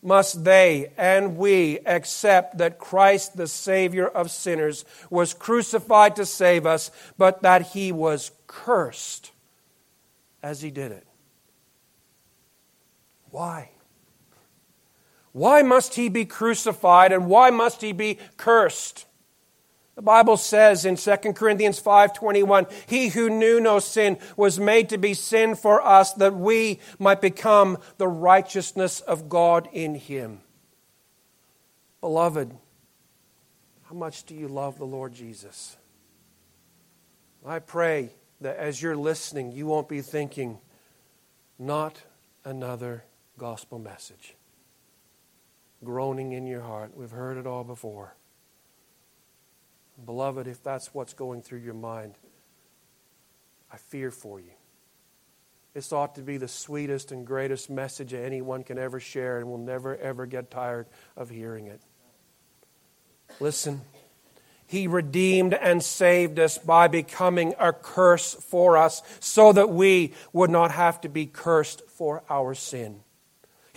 must 0.03 0.45
they 0.45 0.93
and 0.97 1.37
we 1.37 1.81
accept 1.81 2.59
that 2.59 2.79
Christ, 2.79 3.37
the 3.37 3.47
Savior 3.47 4.09
of 4.09 4.31
sinners, 4.31 4.85
was 5.11 5.35
crucified 5.35 6.17
to 6.17 6.25
save 6.25 6.65
us, 6.65 6.91
but 7.19 7.43
that 7.43 7.63
he 7.69 7.93
was 7.93 8.31
cursed 8.47 9.33
as 10.43 10.63
he 10.63 10.71
did 10.71 10.93
it. 10.93 11.07
Why? 13.31 13.71
Why 15.33 15.63
must 15.63 15.95
he 15.95 16.09
be 16.09 16.25
crucified 16.25 17.13
and 17.13 17.27
why 17.29 17.51
must 17.51 17.83
he 17.83 17.93
be 17.93 18.19
cursed? 18.37 19.05
The 19.99 20.03
Bible 20.03 20.37
says 20.37 20.85
in 20.85 20.97
2 20.97 21.35
Corinthians 21.35 21.81
5:21, 21.81 22.69
"He 22.87 23.09
who 23.09 23.29
knew 23.29 23.59
no 23.59 23.81
sin 23.81 24.17
was 24.37 24.61
made 24.61 24.89
to 24.91 24.97
be 24.97 25.13
sin 25.13 25.57
for 25.57 25.85
us 25.85 26.13
that 26.13 26.37
we 26.37 26.79
might 27.01 27.21
become 27.21 27.79
the 27.97 28.07
righteousness 28.07 29.01
of 29.01 29.29
God 29.29 29.69
in 29.73 29.97
him." 29.97 30.43
Beloved, 32.01 32.57
how 33.89 33.95
much 33.97 34.23
do 34.23 34.37
you 34.37 34.47
love 34.47 34.79
the 34.79 34.87
Lord 34.87 35.15
Jesus? 35.15 35.77
I 37.45 37.59
pray 37.59 38.15
that 38.41 38.57
as 38.57 38.81
you're 38.81 38.97
listening, 38.97 39.51
you 39.51 39.67
won't 39.67 39.89
be 39.89 40.01
thinking, 40.01 40.61
not 41.59 42.03
another 42.45 43.03
gospel 43.37 43.81
message. 43.81 44.37
Groaning 45.83 46.31
in 46.31 46.47
your 46.47 46.63
heart. 46.63 46.97
We've 46.97 47.11
heard 47.11 47.37
it 47.37 47.49
all 47.49 47.65
before. 47.65 48.15
Beloved, 50.05 50.47
if 50.47 50.63
that's 50.63 50.95
what's 50.95 51.13
going 51.13 51.43
through 51.43 51.61
your 51.61 51.75
mind, 51.75 52.15
I 53.73 53.77
fear 53.77 54.11
for 54.11 54.41
you. 54.41 54.53
This 55.75 55.93
ought 55.93 56.15
to 56.15 56.23
be 56.23 56.39
the 56.39 56.49
sweetest 56.49 57.13
and 57.13 57.27
greatest 57.27 57.69
message 57.69 58.15
anyone 58.15 58.65
can 58.65 58.79
ever 58.79 59.01
share, 59.01 59.39
and 59.39 59.49
we'll 59.49 59.59
never, 59.59 59.97
ever 59.97 60.27
get 60.27 60.51
tired 60.51 60.87
of 61.17 61.31
hearing 61.31 61.67
it. 61.67 61.81
Listen, 63.39 63.83
He 64.67 64.87
redeemed 64.87 65.55
and 65.55 65.83
saved 65.83 66.39
us 66.39 66.59
by 66.59 66.89
becoming 66.89 67.55
a 67.59 67.73
curse 67.73 68.35
for 68.35 68.77
us 68.77 69.03
so 69.21 69.53
that 69.53 69.71
we 69.71 70.15
would 70.33 70.51
not 70.51 70.71
have 70.71 71.01
to 71.03 71.09
be 71.09 71.27
cursed 71.27 71.83
for 71.89 72.23
our 72.31 72.55
sin. 72.55 73.01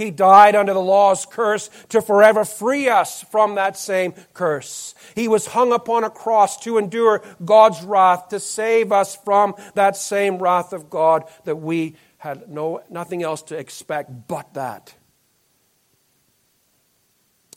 He 0.02 0.10
died 0.10 0.56
under 0.56 0.74
the 0.74 0.82
law's 0.82 1.28
curse 1.28 1.70
to 1.90 2.02
forever 2.02 2.44
free 2.44 2.90
us 2.90 3.22
from 3.22 3.54
that 3.54 3.78
same 3.78 4.14
curse. 4.34 4.96
He 5.14 5.28
was 5.28 5.46
hung 5.46 5.72
upon 5.72 6.04
a 6.04 6.10
cross 6.10 6.58
to 6.62 6.80
endure 6.80 7.22
God's 7.46 7.84
wrath, 7.84 8.30
to 8.30 8.40
save 8.40 8.92
us 8.92 9.16
from 9.16 9.54
that 9.76 9.96
same 9.96 10.40
wrath 10.40 10.74
of 10.74 10.90
God 10.90 11.26
that 11.44 11.58
we 11.58 11.98
had 12.18 12.50
no, 12.50 12.82
nothing 12.90 13.22
else 13.22 13.44
to 13.44 13.56
expect 13.56 14.28
but 14.28 14.56
that. 14.56 14.96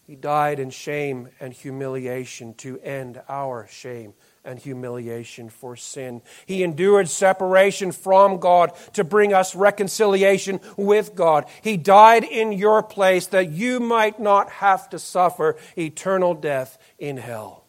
He 0.07 0.15
died 0.15 0.61
in 0.61 0.69
shame 0.69 1.31
and 1.41 1.55
humiliation 1.55 2.53
to 2.57 2.79
end 2.81 3.23
our 3.27 3.67
shame 3.71 4.13
and 4.45 4.59
humiliation 4.59 5.49
for 5.49 5.75
sin. 5.75 6.21
He 6.47 6.63
endured 6.63 7.09
separation 7.09 7.93
from 7.93 8.39
God 8.39 8.73
to 8.93 9.05
bring 9.05 9.33
us 9.33 9.55
reconciliation 9.55 10.61
with 10.77 11.15
God. 11.15 11.47
He 11.63 11.77
died 11.77 12.25
in 12.25 12.53
your 12.53 12.83
place 12.83 13.27
that 13.29 13.51
you 13.51 13.81
might 13.81 14.21
not 14.21 14.51
have 14.51 14.89
to 14.91 14.99
suffer 14.99 15.57
eternal 15.77 16.35
death 16.35 16.79
in 16.99 17.17
hell. 17.17 17.65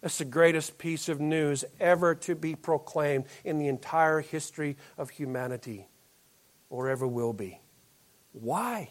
That's 0.00 0.18
the 0.18 0.24
greatest 0.24 0.78
piece 0.78 1.10
of 1.10 1.20
news 1.20 1.64
ever 1.78 2.14
to 2.14 2.34
be 2.34 2.54
proclaimed 2.54 3.26
in 3.44 3.58
the 3.58 3.68
entire 3.68 4.20
history 4.20 4.76
of 4.96 5.10
humanity, 5.10 5.88
or 6.70 6.88
ever 6.88 7.06
will 7.06 7.34
be. 7.34 7.60
Why? 8.32 8.88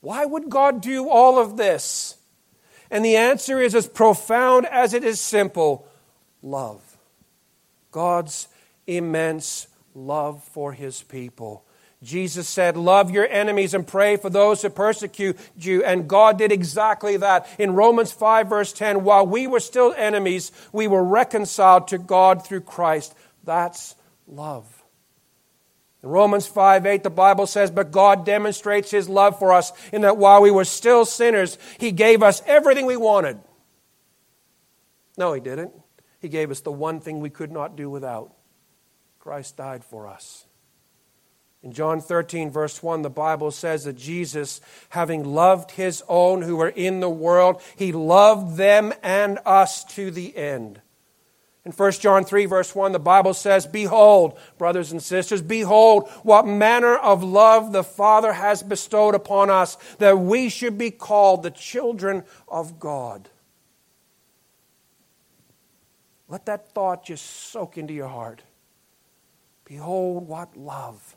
Why 0.00 0.24
would 0.24 0.50
God 0.50 0.80
do 0.80 1.08
all 1.08 1.40
of 1.40 1.56
this? 1.56 2.15
And 2.90 3.04
the 3.04 3.16
answer 3.16 3.60
is 3.60 3.74
as 3.74 3.88
profound 3.88 4.66
as 4.66 4.94
it 4.94 5.04
is 5.04 5.20
simple 5.20 5.86
love. 6.42 6.80
God's 7.90 8.48
immense 8.86 9.66
love 9.94 10.42
for 10.44 10.72
his 10.72 11.02
people. 11.02 11.64
Jesus 12.02 12.48
said, 12.48 12.76
Love 12.76 13.10
your 13.10 13.26
enemies 13.26 13.74
and 13.74 13.86
pray 13.86 14.16
for 14.16 14.30
those 14.30 14.62
who 14.62 14.68
persecute 14.68 15.38
you. 15.56 15.82
And 15.82 16.08
God 16.08 16.38
did 16.38 16.52
exactly 16.52 17.16
that. 17.16 17.48
In 17.58 17.74
Romans 17.74 18.12
5, 18.12 18.48
verse 18.48 18.72
10, 18.72 19.02
while 19.02 19.26
we 19.26 19.46
were 19.46 19.60
still 19.60 19.94
enemies, 19.96 20.52
we 20.72 20.86
were 20.86 21.02
reconciled 21.02 21.88
to 21.88 21.98
God 21.98 22.46
through 22.46 22.60
Christ. 22.60 23.14
That's 23.44 23.94
love. 24.28 24.75
In 26.06 26.12
Romans 26.12 26.46
5 26.46 26.86
8, 26.86 27.02
the 27.02 27.10
Bible 27.10 27.48
says, 27.48 27.72
But 27.72 27.90
God 27.90 28.24
demonstrates 28.24 28.92
his 28.92 29.08
love 29.08 29.40
for 29.40 29.52
us 29.52 29.72
in 29.92 30.02
that 30.02 30.16
while 30.16 30.40
we 30.40 30.52
were 30.52 30.64
still 30.64 31.04
sinners, 31.04 31.58
he 31.78 31.90
gave 31.90 32.22
us 32.22 32.40
everything 32.46 32.86
we 32.86 32.96
wanted. 32.96 33.40
No, 35.18 35.32
he 35.32 35.40
didn't. 35.40 35.72
He 36.20 36.28
gave 36.28 36.52
us 36.52 36.60
the 36.60 36.70
one 36.70 37.00
thing 37.00 37.18
we 37.18 37.28
could 37.28 37.50
not 37.50 37.74
do 37.74 37.90
without. 37.90 38.32
Christ 39.18 39.56
died 39.56 39.82
for 39.82 40.06
us. 40.06 40.46
In 41.64 41.72
John 41.72 42.00
13, 42.00 42.52
verse 42.52 42.80
1, 42.84 43.02
the 43.02 43.10
Bible 43.10 43.50
says 43.50 43.82
that 43.82 43.96
Jesus, 43.96 44.60
having 44.90 45.24
loved 45.24 45.72
his 45.72 46.04
own 46.06 46.42
who 46.42 46.54
were 46.54 46.68
in 46.68 47.00
the 47.00 47.10
world, 47.10 47.60
he 47.74 47.90
loved 47.90 48.56
them 48.56 48.94
and 49.02 49.40
us 49.44 49.82
to 49.96 50.12
the 50.12 50.36
end. 50.36 50.80
In 51.66 51.72
1 51.72 51.92
John 51.94 52.24
3, 52.24 52.46
verse 52.46 52.76
1, 52.76 52.92
the 52.92 53.00
Bible 53.00 53.34
says, 53.34 53.66
Behold, 53.66 54.38
brothers 54.56 54.92
and 54.92 55.02
sisters, 55.02 55.42
behold 55.42 56.08
what 56.22 56.46
manner 56.46 56.94
of 56.94 57.24
love 57.24 57.72
the 57.72 57.82
Father 57.82 58.32
has 58.34 58.62
bestowed 58.62 59.16
upon 59.16 59.50
us, 59.50 59.76
that 59.98 60.16
we 60.16 60.48
should 60.48 60.78
be 60.78 60.92
called 60.92 61.42
the 61.42 61.50
children 61.50 62.22
of 62.46 62.78
God. 62.78 63.28
Let 66.28 66.46
that 66.46 66.70
thought 66.70 67.04
just 67.04 67.26
soak 67.26 67.76
into 67.76 67.92
your 67.92 68.06
heart. 68.06 68.44
Behold, 69.64 70.28
what 70.28 70.56
love 70.56 71.15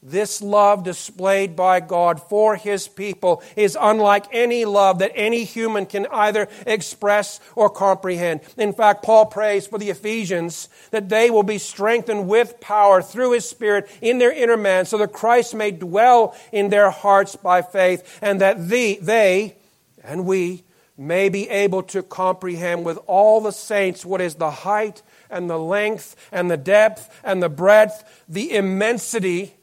this 0.00 0.40
love 0.40 0.84
displayed 0.84 1.56
by 1.56 1.80
God 1.80 2.22
for 2.22 2.54
His 2.54 2.86
people 2.86 3.42
is 3.56 3.76
unlike 3.80 4.26
any 4.30 4.64
love 4.64 5.00
that 5.00 5.10
any 5.16 5.42
human 5.42 5.86
can 5.86 6.06
either 6.12 6.48
express 6.66 7.40
or 7.56 7.68
comprehend. 7.68 8.42
In 8.56 8.72
fact, 8.72 9.02
Paul 9.02 9.26
prays 9.26 9.66
for 9.66 9.76
the 9.76 9.90
Ephesians 9.90 10.68
that 10.92 11.08
they 11.08 11.30
will 11.30 11.42
be 11.42 11.58
strengthened 11.58 12.28
with 12.28 12.60
power 12.60 13.02
through 13.02 13.32
His 13.32 13.48
Spirit 13.48 13.90
in 14.00 14.18
their 14.18 14.30
inner 14.32 14.56
man 14.56 14.86
so 14.86 14.98
that 14.98 15.12
Christ 15.12 15.52
may 15.52 15.72
dwell 15.72 16.36
in 16.52 16.68
their 16.68 16.90
hearts 16.90 17.34
by 17.34 17.60
faith 17.60 18.20
and 18.22 18.40
that 18.40 18.68
the, 18.68 19.00
they 19.02 19.56
and 20.04 20.26
we 20.26 20.62
may 20.96 21.28
be 21.28 21.48
able 21.48 21.82
to 21.82 22.04
comprehend 22.04 22.84
with 22.84 22.98
all 23.08 23.40
the 23.40 23.52
saints 23.52 24.06
what 24.06 24.20
is 24.20 24.36
the 24.36 24.50
height 24.50 25.02
and 25.28 25.50
the 25.50 25.58
length 25.58 26.14
and 26.30 26.48
the 26.48 26.56
depth 26.56 27.20
and 27.24 27.42
the 27.42 27.48
breadth, 27.48 28.24
the 28.28 28.52
immensity 28.52 29.54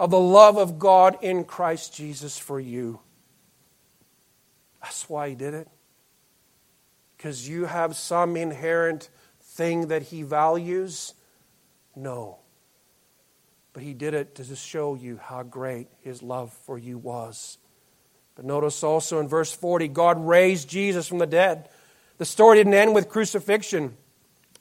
of 0.00 0.10
the 0.10 0.18
love 0.18 0.56
of 0.56 0.78
God 0.78 1.18
in 1.20 1.44
Christ 1.44 1.94
Jesus 1.94 2.38
for 2.38 2.58
you. 2.58 3.00
That's 4.82 5.10
why 5.10 5.28
He 5.28 5.34
did 5.34 5.52
it. 5.52 5.68
Because 7.16 7.46
you 7.46 7.66
have 7.66 7.94
some 7.94 8.34
inherent 8.34 9.10
thing 9.42 9.88
that 9.88 10.04
He 10.04 10.22
values? 10.22 11.12
No. 11.94 12.38
But 13.74 13.82
He 13.82 13.92
did 13.92 14.14
it 14.14 14.36
to 14.36 14.44
just 14.44 14.66
show 14.66 14.94
you 14.94 15.20
how 15.22 15.42
great 15.42 15.88
His 16.00 16.22
love 16.22 16.50
for 16.64 16.78
you 16.78 16.96
was. 16.96 17.58
But 18.36 18.46
notice 18.46 18.82
also 18.82 19.20
in 19.20 19.28
verse 19.28 19.52
40, 19.52 19.88
God 19.88 20.26
raised 20.26 20.66
Jesus 20.70 21.06
from 21.06 21.18
the 21.18 21.26
dead. 21.26 21.68
The 22.16 22.24
story 22.24 22.56
didn't 22.56 22.72
end 22.72 22.94
with 22.94 23.10
crucifixion. 23.10 23.98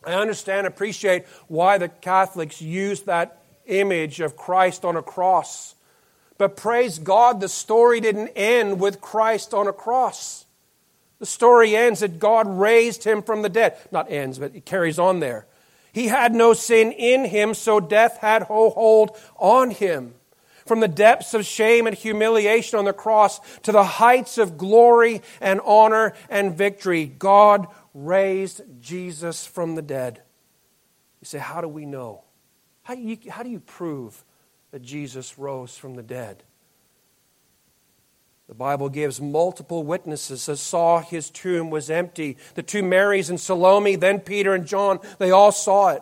I 0.06 0.16
understand, 0.16 0.68
appreciate 0.68 1.26
why 1.48 1.78
the 1.78 1.88
Catholics 1.88 2.62
use 2.62 3.04
that 3.04 3.39
image 3.70 4.20
of 4.20 4.36
Christ 4.36 4.84
on 4.84 4.96
a 4.96 5.02
cross. 5.02 5.76
But 6.38 6.56
praise 6.56 7.00
God, 7.00 7.40
the 7.42 7.50
story 7.50 8.00
didn't 8.00 8.30
end 8.30 8.80
with 8.80 9.02
Christ 9.02 9.54
on 9.54 9.68
a 9.68 9.74
cross. 9.74 10.46
The 11.20 11.26
story 11.26 11.76
ends 11.76 12.00
that 12.00 12.18
God 12.18 12.48
raised 12.48 13.04
him 13.04 13.22
from 13.22 13.42
the 13.42 13.50
dead. 13.50 13.78
Not 13.92 14.10
ends, 14.10 14.40
but 14.40 14.56
it 14.56 14.66
carries 14.66 14.98
on 14.98 15.20
there. 15.20 15.46
He 15.92 16.08
had 16.08 16.34
no 16.34 16.54
sin 16.54 16.92
in 16.94 17.26
him, 17.26 17.54
so 17.54 17.80
death 17.80 18.18
had 18.18 18.48
no 18.50 18.70
hold 18.70 19.18
on 19.38 19.72
him. 19.72 20.14
From 20.66 20.80
the 20.80 20.88
depths 20.88 21.34
of 21.34 21.46
shame 21.46 21.88
and 21.88 21.96
humiliation 21.96 22.78
on 22.80 22.86
the 22.86 22.94
cross 22.94 23.40
to 23.62 23.72
the 23.72 23.84
heights 23.84 24.38
of 24.38 24.58
glory 24.58 25.22
and 25.42 25.60
honor 25.66 26.14
and 26.30 26.56
victory, 26.56 27.06
God 27.06 27.68
raised 27.94 28.62
Jesus 28.80 29.46
from 29.46 29.76
the 29.76 29.82
dead. 29.82 30.22
You 31.22 31.26
say, 31.26 31.40
How 31.40 31.60
do 31.60 31.68
we 31.68 31.86
know? 31.86 32.24
How 32.90 32.96
do 32.96 33.02
you, 33.02 33.20
how 33.30 33.44
do 33.44 33.52
you 33.52 33.60
prove 33.60 34.26
that 34.72 34.82
Jesus 34.82 35.38
rose 35.38 35.78
from 35.78 35.94
the 35.94 36.02
dead? 36.02 36.42
The 38.48 38.56
Bible 38.56 38.90
gives 38.90 39.22
multiple 39.22 39.84
witnesses 39.84 40.48
that 40.48 40.58
saw 40.58 41.00
his 41.00 41.30
tomb 41.30 41.70
was 41.70 41.92
empty. 41.92 42.36
The 42.56 42.64
two 42.64 42.82
Marys 42.82 43.30
and 43.30 43.40
Salome, 43.40 43.96
then 43.96 44.20
Peter 44.20 44.56
and 44.56 44.66
John, 44.66 45.02
they 45.20 45.30
all 45.30 45.52
saw 45.52 45.90
it. 45.90 46.02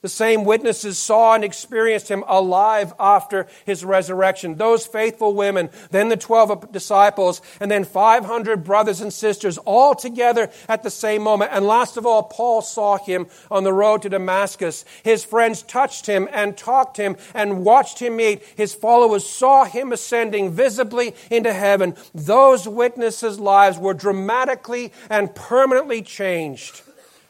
The 0.00 0.08
same 0.08 0.44
witnesses 0.44 0.96
saw 0.96 1.34
and 1.34 1.42
experienced 1.42 2.08
him 2.08 2.22
alive 2.28 2.94
after 3.00 3.48
his 3.66 3.84
resurrection. 3.84 4.54
Those 4.54 4.86
faithful 4.86 5.34
women, 5.34 5.70
then 5.90 6.08
the 6.08 6.16
12 6.16 6.70
disciples, 6.70 7.42
and 7.58 7.68
then 7.68 7.82
500 7.82 8.62
brothers 8.62 9.00
and 9.00 9.12
sisters 9.12 9.58
all 9.58 9.96
together 9.96 10.50
at 10.68 10.84
the 10.84 10.90
same 10.90 11.22
moment. 11.22 11.50
And 11.52 11.66
last 11.66 11.96
of 11.96 12.06
all, 12.06 12.22
Paul 12.22 12.62
saw 12.62 12.96
him 12.96 13.26
on 13.50 13.64
the 13.64 13.72
road 13.72 14.02
to 14.02 14.08
Damascus. 14.08 14.84
His 15.02 15.24
friends 15.24 15.62
touched 15.62 16.06
him 16.06 16.28
and 16.30 16.56
talked 16.56 16.96
him 16.96 17.16
and 17.34 17.64
watched 17.64 17.98
him 17.98 18.20
eat. 18.20 18.44
His 18.54 18.74
followers 18.74 19.28
saw 19.28 19.64
him 19.64 19.90
ascending 19.90 20.52
visibly 20.52 21.12
into 21.28 21.52
heaven. 21.52 21.96
Those 22.14 22.68
witnesses' 22.68 23.40
lives 23.40 23.78
were 23.78 23.94
dramatically 23.94 24.92
and 25.10 25.34
permanently 25.34 26.02
changed. 26.02 26.82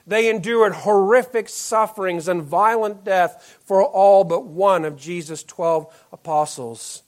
They 0.08 0.30
endured 0.30 0.72
horrific 0.72 1.50
sufferings 1.50 2.28
and 2.28 2.42
violent 2.42 3.04
death 3.04 3.58
for 3.62 3.84
all 3.84 4.24
but 4.24 4.46
one 4.46 4.86
of 4.86 4.96
Jesus' 4.96 5.44
12 5.44 6.06
apostles. 6.10 7.02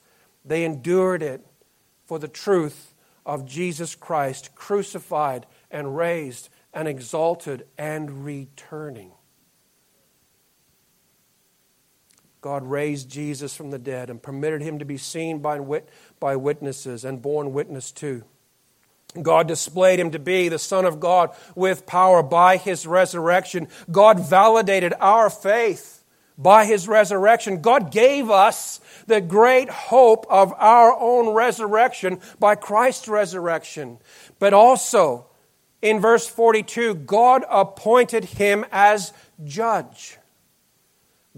They 0.44 0.64
endured 0.64 1.22
it 1.22 1.46
for 2.04 2.18
the 2.18 2.28
truth 2.28 2.94
of 3.24 3.46
Jesus 3.46 3.94
Christ, 3.94 4.54
crucified 4.54 5.46
and 5.70 5.96
raised 5.96 6.50
and 6.74 6.86
exalted 6.86 7.66
and 7.78 8.22
returning. 8.22 9.12
God 12.42 12.64
raised 12.64 13.10
Jesus 13.10 13.56
from 13.56 13.70
the 13.70 13.78
dead 13.78 14.10
and 14.10 14.22
permitted 14.22 14.60
him 14.60 14.78
to 14.78 14.84
be 14.84 14.98
seen 14.98 15.38
by, 15.38 15.58
wit- 15.58 15.88
by 16.18 16.36
witnesses 16.36 17.04
and 17.06 17.22
borne 17.22 17.54
witness 17.54 17.92
to. 17.92 18.24
God 19.20 19.48
displayed 19.48 19.98
him 19.98 20.12
to 20.12 20.18
be 20.18 20.48
the 20.48 20.58
Son 20.58 20.84
of 20.84 21.00
God 21.00 21.30
with 21.54 21.86
power 21.86 22.22
by 22.22 22.56
his 22.56 22.86
resurrection. 22.86 23.68
God 23.90 24.20
validated 24.20 24.94
our 25.00 25.28
faith 25.30 26.04
by 26.38 26.64
his 26.64 26.88
resurrection. 26.88 27.60
God 27.60 27.90
gave 27.90 28.30
us 28.30 28.80
the 29.06 29.20
great 29.20 29.68
hope 29.68 30.26
of 30.30 30.54
our 30.56 30.96
own 30.98 31.34
resurrection 31.34 32.20
by 32.38 32.54
Christ's 32.54 33.08
resurrection. 33.08 33.98
But 34.38 34.54
also, 34.54 35.26
in 35.82 36.00
verse 36.00 36.28
42, 36.28 36.94
God 36.94 37.44
appointed 37.50 38.24
him 38.24 38.64
as 38.70 39.12
judge. 39.44 40.16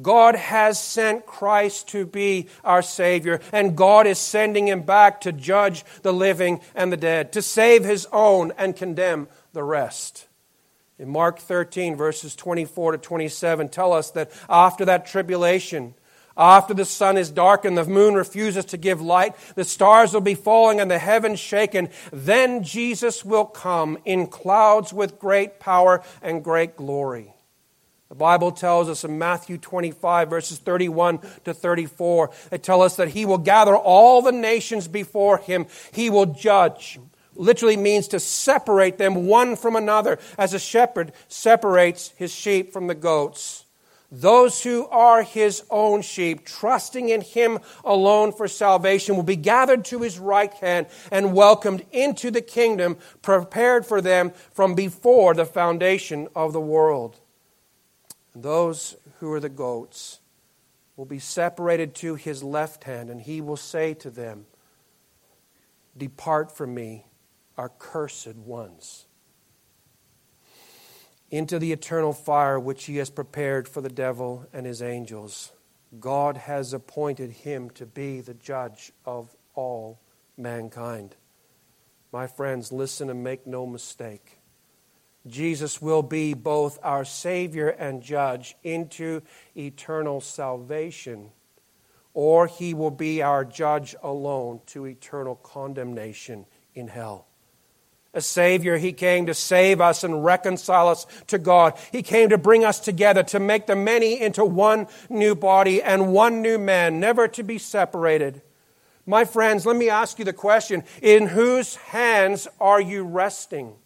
God 0.00 0.36
has 0.36 0.82
sent 0.82 1.26
Christ 1.26 1.88
to 1.88 2.06
be 2.06 2.48
our 2.64 2.80
Savior, 2.80 3.40
and 3.52 3.76
God 3.76 4.06
is 4.06 4.18
sending 4.18 4.68
him 4.68 4.82
back 4.82 5.20
to 5.22 5.32
judge 5.32 5.84
the 6.02 6.12
living 6.12 6.60
and 6.74 6.90
the 6.90 6.96
dead, 6.96 7.32
to 7.32 7.42
save 7.42 7.84
his 7.84 8.06
own 8.10 8.52
and 8.56 8.74
condemn 8.74 9.28
the 9.52 9.62
rest. 9.62 10.28
In 10.98 11.10
Mark 11.10 11.38
13, 11.38 11.96
verses 11.96 12.34
24 12.36 12.92
to 12.92 12.98
27, 12.98 13.68
tell 13.68 13.92
us 13.92 14.10
that 14.12 14.30
after 14.48 14.84
that 14.86 15.04
tribulation, 15.04 15.94
after 16.36 16.72
the 16.72 16.84
sun 16.84 17.18
is 17.18 17.30
darkened, 17.30 17.76
the 17.76 17.84
moon 17.84 18.14
refuses 18.14 18.64
to 18.66 18.78
give 18.78 19.02
light, 19.02 19.34
the 19.54 19.64
stars 19.64 20.14
will 20.14 20.22
be 20.22 20.34
falling, 20.34 20.80
and 20.80 20.90
the 20.90 20.98
heavens 20.98 21.38
shaken, 21.38 21.90
then 22.10 22.62
Jesus 22.62 23.24
will 23.24 23.44
come 23.44 23.98
in 24.04 24.26
clouds 24.26 24.92
with 24.92 25.18
great 25.18 25.60
power 25.60 26.02
and 26.22 26.42
great 26.42 26.76
glory. 26.76 27.31
The 28.12 28.16
Bible 28.16 28.52
tells 28.52 28.90
us 28.90 29.04
in 29.04 29.18
Matthew 29.18 29.56
25, 29.56 30.28
verses 30.28 30.58
31 30.58 31.20
to 31.46 31.54
34, 31.54 32.30
it 32.50 32.62
tells 32.62 32.84
us 32.84 32.96
that 32.96 33.08
he 33.08 33.24
will 33.24 33.38
gather 33.38 33.74
all 33.74 34.20
the 34.20 34.32
nations 34.32 34.86
before 34.86 35.38
him. 35.38 35.64
He 35.92 36.10
will 36.10 36.26
judge. 36.26 37.00
Literally 37.36 37.78
means 37.78 38.08
to 38.08 38.20
separate 38.20 38.98
them 38.98 39.24
one 39.28 39.56
from 39.56 39.76
another, 39.76 40.18
as 40.36 40.52
a 40.52 40.58
shepherd 40.58 41.12
separates 41.28 42.10
his 42.18 42.34
sheep 42.34 42.70
from 42.70 42.86
the 42.86 42.94
goats. 42.94 43.64
Those 44.10 44.62
who 44.62 44.88
are 44.88 45.22
his 45.22 45.64
own 45.70 46.02
sheep, 46.02 46.44
trusting 46.44 47.08
in 47.08 47.22
him 47.22 47.60
alone 47.82 48.32
for 48.32 48.46
salvation, 48.46 49.16
will 49.16 49.22
be 49.22 49.36
gathered 49.36 49.86
to 49.86 50.02
his 50.02 50.18
right 50.18 50.52
hand 50.52 50.86
and 51.10 51.32
welcomed 51.32 51.86
into 51.92 52.30
the 52.30 52.42
kingdom 52.42 52.98
prepared 53.22 53.86
for 53.86 54.02
them 54.02 54.32
from 54.52 54.74
before 54.74 55.32
the 55.32 55.46
foundation 55.46 56.28
of 56.36 56.52
the 56.52 56.60
world. 56.60 57.18
And 58.34 58.42
those 58.42 58.96
who 59.18 59.32
are 59.32 59.40
the 59.40 59.48
goats 59.48 60.20
will 60.96 61.04
be 61.04 61.18
separated 61.18 61.94
to 61.96 62.14
his 62.14 62.42
left 62.42 62.84
hand, 62.84 63.10
and 63.10 63.20
he 63.20 63.40
will 63.40 63.56
say 63.56 63.94
to 63.94 64.10
them, 64.10 64.46
Depart 65.96 66.54
from 66.54 66.74
me, 66.74 67.06
our 67.58 67.68
cursed 67.68 68.36
ones, 68.36 69.06
into 71.30 71.58
the 71.58 71.72
eternal 71.72 72.12
fire 72.12 72.58
which 72.58 72.84
he 72.84 72.96
has 72.96 73.10
prepared 73.10 73.68
for 73.68 73.80
the 73.80 73.88
devil 73.88 74.46
and 74.52 74.64
his 74.64 74.82
angels. 74.82 75.52
God 76.00 76.36
has 76.38 76.72
appointed 76.72 77.30
him 77.30 77.68
to 77.70 77.84
be 77.84 78.20
the 78.20 78.34
judge 78.34 78.92
of 79.04 79.34
all 79.54 80.00
mankind. 80.36 81.14
My 82.12 82.26
friends, 82.26 82.72
listen 82.72 83.10
and 83.10 83.22
make 83.22 83.46
no 83.46 83.66
mistake. 83.66 84.41
Jesus 85.26 85.80
will 85.80 86.02
be 86.02 86.34
both 86.34 86.78
our 86.82 87.04
Savior 87.04 87.68
and 87.68 88.02
Judge 88.02 88.56
into 88.64 89.22
eternal 89.56 90.20
salvation, 90.20 91.30
or 92.12 92.46
He 92.46 92.74
will 92.74 92.90
be 92.90 93.22
our 93.22 93.44
Judge 93.44 93.94
alone 94.02 94.60
to 94.66 94.86
eternal 94.86 95.36
condemnation 95.36 96.46
in 96.74 96.88
hell. 96.88 97.26
A 98.14 98.20
Savior, 98.20 98.76
He 98.76 98.92
came 98.92 99.26
to 99.26 99.34
save 99.34 99.80
us 99.80 100.04
and 100.04 100.24
reconcile 100.24 100.88
us 100.88 101.06
to 101.28 101.38
God. 101.38 101.78
He 101.92 102.02
came 102.02 102.28
to 102.28 102.36
bring 102.36 102.64
us 102.64 102.80
together, 102.80 103.22
to 103.24 103.40
make 103.40 103.66
the 103.66 103.76
many 103.76 104.20
into 104.20 104.44
one 104.44 104.88
new 105.08 105.34
body 105.34 105.82
and 105.82 106.12
one 106.12 106.42
new 106.42 106.58
man, 106.58 107.00
never 107.00 107.28
to 107.28 107.42
be 107.42 107.58
separated. 107.58 108.42
My 109.06 109.24
friends, 109.24 109.64
let 109.66 109.76
me 109.76 109.88
ask 109.88 110.18
you 110.18 110.24
the 110.24 110.32
question 110.32 110.84
in 111.00 111.28
whose 111.28 111.76
hands 111.76 112.48
are 112.60 112.80
you 112.80 113.04
resting? 113.04 113.76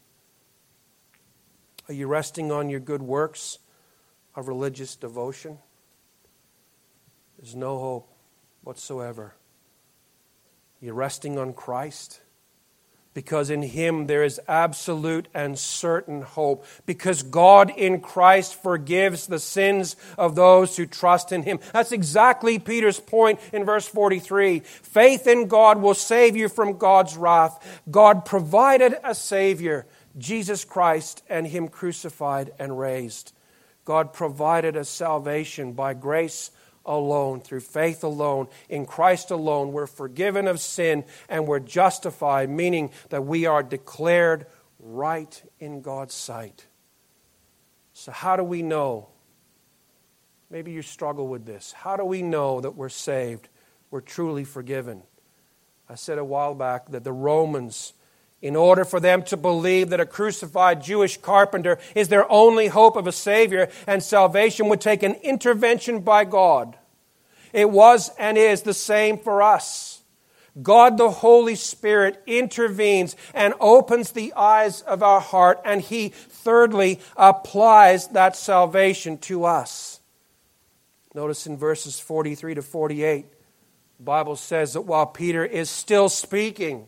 Are 1.88 1.94
you 1.94 2.06
resting 2.06 2.50
on 2.50 2.68
your 2.68 2.80
good 2.80 3.02
works 3.02 3.58
of 4.34 4.48
religious 4.48 4.96
devotion? 4.96 5.58
There's 7.38 7.54
no 7.54 7.78
hope 7.78 8.08
whatsoever. 8.62 9.34
You're 10.80 10.94
resting 10.94 11.38
on 11.38 11.52
Christ 11.52 12.20
because 13.16 13.48
in 13.48 13.62
Him 13.62 14.08
there 14.08 14.24
is 14.24 14.38
absolute 14.46 15.28
and 15.32 15.58
certain 15.58 16.20
hope. 16.20 16.66
Because 16.84 17.22
God 17.22 17.72
in 17.74 18.00
Christ 18.00 18.62
forgives 18.62 19.26
the 19.26 19.38
sins 19.38 19.96
of 20.18 20.34
those 20.34 20.76
who 20.76 20.84
trust 20.84 21.32
in 21.32 21.42
Him. 21.42 21.58
That's 21.72 21.92
exactly 21.92 22.58
Peter's 22.58 23.00
point 23.00 23.40
in 23.54 23.64
verse 23.64 23.88
43. 23.88 24.60
Faith 24.60 25.26
in 25.26 25.48
God 25.48 25.80
will 25.80 25.94
save 25.94 26.36
you 26.36 26.50
from 26.50 26.76
God's 26.76 27.16
wrath. 27.16 27.82
God 27.90 28.26
provided 28.26 28.96
a 29.02 29.14
Savior 29.14 29.86
Jesus 30.18 30.64
Christ 30.64 31.22
and 31.28 31.46
Him 31.46 31.68
crucified 31.68 32.52
and 32.58 32.78
raised. 32.78 33.32
God 33.84 34.12
provided 34.12 34.76
us 34.76 34.88
salvation 34.88 35.72
by 35.72 35.94
grace 35.94 36.50
alone, 36.84 37.40
through 37.40 37.60
faith 37.60 38.02
alone, 38.04 38.48
in 38.68 38.86
Christ 38.86 39.30
alone. 39.30 39.72
We're 39.72 39.86
forgiven 39.86 40.48
of 40.48 40.60
sin 40.60 41.04
and 41.28 41.46
we're 41.46 41.60
justified, 41.60 42.48
meaning 42.48 42.90
that 43.10 43.24
we 43.24 43.46
are 43.46 43.62
declared 43.62 44.46
right 44.78 45.42
in 45.58 45.82
God's 45.82 46.14
sight. 46.14 46.66
So, 47.92 48.12
how 48.12 48.36
do 48.36 48.44
we 48.44 48.62
know? 48.62 49.08
Maybe 50.50 50.70
you 50.70 50.82
struggle 50.82 51.26
with 51.26 51.44
this. 51.44 51.72
How 51.72 51.96
do 51.96 52.04
we 52.04 52.22
know 52.22 52.60
that 52.60 52.76
we're 52.76 52.88
saved? 52.88 53.48
We're 53.90 54.00
truly 54.00 54.44
forgiven. 54.44 55.02
I 55.88 55.94
said 55.94 56.18
a 56.18 56.24
while 56.24 56.54
back 56.54 56.88
that 56.90 57.04
the 57.04 57.12
Romans 57.12 57.92
in 58.42 58.54
order 58.54 58.84
for 58.84 59.00
them 59.00 59.22
to 59.24 59.36
believe 59.36 59.90
that 59.90 60.00
a 60.00 60.06
crucified 60.06 60.82
Jewish 60.82 61.16
carpenter 61.16 61.78
is 61.94 62.08
their 62.08 62.30
only 62.30 62.68
hope 62.68 62.96
of 62.96 63.06
a 63.06 63.12
Savior 63.12 63.68
and 63.86 64.02
salvation 64.02 64.68
would 64.68 64.80
take 64.80 65.02
an 65.02 65.14
intervention 65.22 66.00
by 66.00 66.24
God. 66.24 66.76
It 67.52 67.70
was 67.70 68.10
and 68.18 68.36
is 68.36 68.62
the 68.62 68.74
same 68.74 69.18
for 69.18 69.42
us. 69.42 70.02
God 70.62 70.96
the 70.96 71.10
Holy 71.10 71.54
Spirit 71.54 72.22
intervenes 72.26 73.14
and 73.34 73.54
opens 73.60 74.12
the 74.12 74.32
eyes 74.34 74.80
of 74.82 75.02
our 75.02 75.20
heart, 75.20 75.60
and 75.64 75.82
He, 75.82 76.08
thirdly, 76.08 77.00
applies 77.16 78.08
that 78.08 78.36
salvation 78.36 79.18
to 79.18 79.44
us. 79.44 80.00
Notice 81.14 81.46
in 81.46 81.58
verses 81.58 82.00
43 82.00 82.54
to 82.54 82.62
48, 82.62 83.26
the 83.98 84.02
Bible 84.02 84.36
says 84.36 84.72
that 84.74 84.82
while 84.82 85.06
Peter 85.06 85.44
is 85.44 85.68
still 85.68 86.08
speaking, 86.08 86.86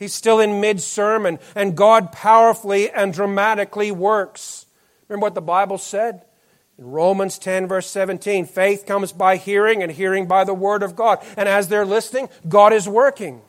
He's 0.00 0.14
still 0.14 0.40
in 0.40 0.60
mid 0.60 0.80
sermon, 0.80 1.38
and 1.54 1.76
God 1.76 2.10
powerfully 2.10 2.90
and 2.90 3.12
dramatically 3.12 3.92
works. 3.92 4.66
Remember 5.06 5.26
what 5.26 5.34
the 5.36 5.42
Bible 5.42 5.78
said? 5.78 6.24
In 6.78 6.90
Romans 6.90 7.38
10, 7.38 7.68
verse 7.68 7.86
17, 7.86 8.46
faith 8.46 8.86
comes 8.86 9.12
by 9.12 9.36
hearing, 9.36 9.82
and 9.82 9.92
hearing 9.92 10.26
by 10.26 10.42
the 10.42 10.54
word 10.54 10.82
of 10.82 10.96
God. 10.96 11.22
And 11.36 11.48
as 11.48 11.68
they're 11.68 11.86
listening, 11.86 12.30
God 12.48 12.72
is 12.72 12.88
working. 12.88 13.42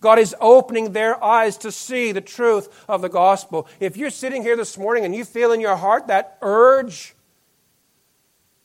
God 0.00 0.18
is 0.18 0.34
opening 0.40 0.92
their 0.92 1.22
eyes 1.22 1.56
to 1.58 1.72
see 1.72 2.12
the 2.12 2.20
truth 2.20 2.68
of 2.88 3.00
the 3.00 3.08
gospel. 3.08 3.66
If 3.80 3.96
you're 3.96 4.10
sitting 4.10 4.42
here 4.42 4.56
this 4.56 4.76
morning 4.76 5.04
and 5.04 5.14
you 5.14 5.24
feel 5.24 5.52
in 5.52 5.60
your 5.60 5.76
heart 5.76 6.08
that 6.08 6.36
urge 6.42 7.14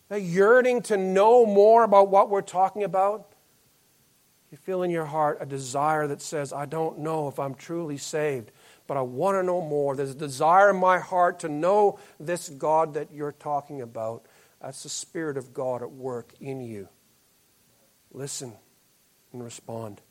that 0.09 0.23
yearning 0.23 0.81
to 0.81 0.97
know 0.97 1.45
more 1.45 1.83
about 1.83 2.09
what 2.09 2.29
we're 2.31 2.41
talking 2.41 2.83
about? 2.83 3.28
You 4.51 4.57
feel 4.57 4.83
in 4.83 4.89
your 4.89 5.05
heart 5.05 5.37
a 5.41 5.45
desire 5.45 6.07
that 6.07 6.21
says, 6.21 6.51
I 6.51 6.65
don't 6.65 6.99
know 6.99 7.27
if 7.27 7.39
I'm 7.39 7.53
truly 7.53 7.97
saved, 7.97 8.51
but 8.87 8.97
I 8.97 9.01
want 9.01 9.37
to 9.37 9.43
know 9.43 9.61
more. 9.61 9.95
There's 9.95 10.11
a 10.11 10.15
desire 10.15 10.71
in 10.71 10.77
my 10.77 10.99
heart 10.99 11.39
to 11.41 11.49
know 11.49 11.99
this 12.19 12.49
God 12.49 12.95
that 12.95 13.11
you're 13.11 13.31
talking 13.31 13.81
about. 13.81 14.25
That's 14.61 14.83
the 14.83 14.89
Spirit 14.89 15.37
of 15.37 15.53
God 15.53 15.83
at 15.83 15.91
work 15.91 16.33
in 16.39 16.61
you. 16.61 16.89
Listen 18.11 18.53
and 19.31 19.43
respond. 19.43 20.01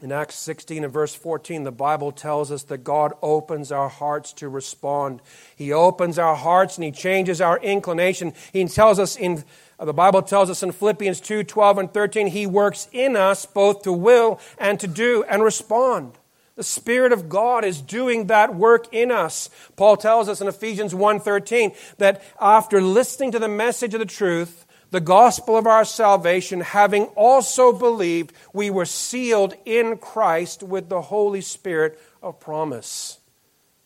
In 0.00 0.12
Acts 0.12 0.36
16 0.36 0.84
and 0.84 0.92
verse 0.92 1.14
14, 1.14 1.64
the 1.64 1.72
Bible 1.72 2.12
tells 2.12 2.52
us 2.52 2.62
that 2.64 2.84
God 2.84 3.14
opens 3.20 3.72
our 3.72 3.88
hearts 3.88 4.32
to 4.34 4.48
respond. 4.48 5.20
He 5.56 5.72
opens 5.72 6.20
our 6.20 6.36
hearts 6.36 6.76
and 6.76 6.84
He 6.84 6.92
changes 6.92 7.40
our 7.40 7.58
inclination. 7.58 8.32
He 8.52 8.64
tells 8.66 9.00
us 9.00 9.16
in, 9.16 9.42
Uh, 9.78 9.84
the 9.84 9.92
Bible 9.92 10.22
tells 10.22 10.50
us 10.50 10.62
in 10.62 10.72
Philippians 10.72 11.20
2 11.20 11.44
12 11.44 11.78
and 11.78 11.92
13, 11.92 12.28
He 12.28 12.46
works 12.46 12.88
in 12.92 13.16
us 13.16 13.46
both 13.46 13.82
to 13.82 13.92
will 13.92 14.40
and 14.58 14.80
to 14.80 14.86
do 14.86 15.24
and 15.28 15.42
respond. 15.42 16.18
The 16.56 16.64
Spirit 16.64 17.12
of 17.12 17.28
God 17.28 17.64
is 17.64 17.80
doing 17.80 18.26
that 18.26 18.52
work 18.52 18.92
in 18.92 19.12
us. 19.12 19.48
Paul 19.76 19.96
tells 19.96 20.28
us 20.28 20.40
in 20.40 20.48
Ephesians 20.48 20.92
1:13 20.92 21.72
that 21.98 22.20
after 22.40 22.82
listening 22.82 23.30
to 23.30 23.38
the 23.38 23.48
message 23.48 23.94
of 23.94 24.00
the 24.00 24.06
truth, 24.06 24.66
the 24.90 25.00
gospel 25.00 25.56
of 25.56 25.68
our 25.68 25.84
salvation, 25.84 26.62
having 26.62 27.04
also 27.14 27.72
believed, 27.72 28.32
we 28.52 28.70
were 28.70 28.86
sealed 28.86 29.54
in 29.64 29.98
Christ 29.98 30.64
with 30.64 30.88
the 30.88 31.02
Holy 31.02 31.42
Spirit 31.42 31.96
of 32.20 32.40
promise. 32.40 33.18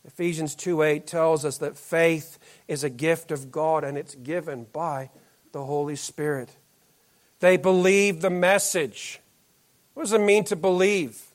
Ephesians 0.07 0.55
2:8 0.55 1.07
tells 1.07 1.45
us 1.45 1.59
that 1.59 1.77
faith 1.77 2.39
is 2.69 2.83
a 2.83 2.89
gift 2.89 3.31
of 3.31 3.53
God 3.53 3.85
and 3.85 3.99
it's 3.99 4.15
given 4.15 4.67
by 4.73 5.11
the 5.53 5.65
Holy 5.65 5.97
Spirit. 5.97 6.49
They 7.41 7.57
believe 7.57 8.21
the 8.21 8.31
message. 8.31 9.21
What 9.95 10.05
does 10.05 10.13
it 10.13 10.21
mean 10.21 10.45
to 10.45 10.57
believe? 10.57 11.33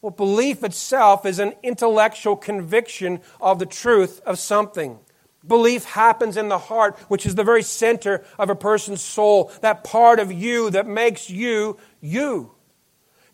Well, 0.00 0.10
belief 0.10 0.62
itself 0.62 1.24
is 1.24 1.38
an 1.38 1.54
intellectual 1.62 2.36
conviction 2.36 3.20
of 3.40 3.58
the 3.58 3.66
truth 3.66 4.20
of 4.26 4.38
something. 4.38 4.98
Belief 5.46 5.84
happens 5.84 6.36
in 6.36 6.48
the 6.48 6.58
heart, 6.58 6.98
which 7.08 7.26
is 7.26 7.34
the 7.34 7.44
very 7.44 7.62
center 7.62 8.24
of 8.38 8.48
a 8.48 8.54
person's 8.54 9.02
soul, 9.02 9.52
that 9.60 9.84
part 9.84 10.18
of 10.18 10.32
you 10.32 10.70
that 10.70 10.86
makes 10.86 11.28
you 11.28 11.78
you. 12.00 12.53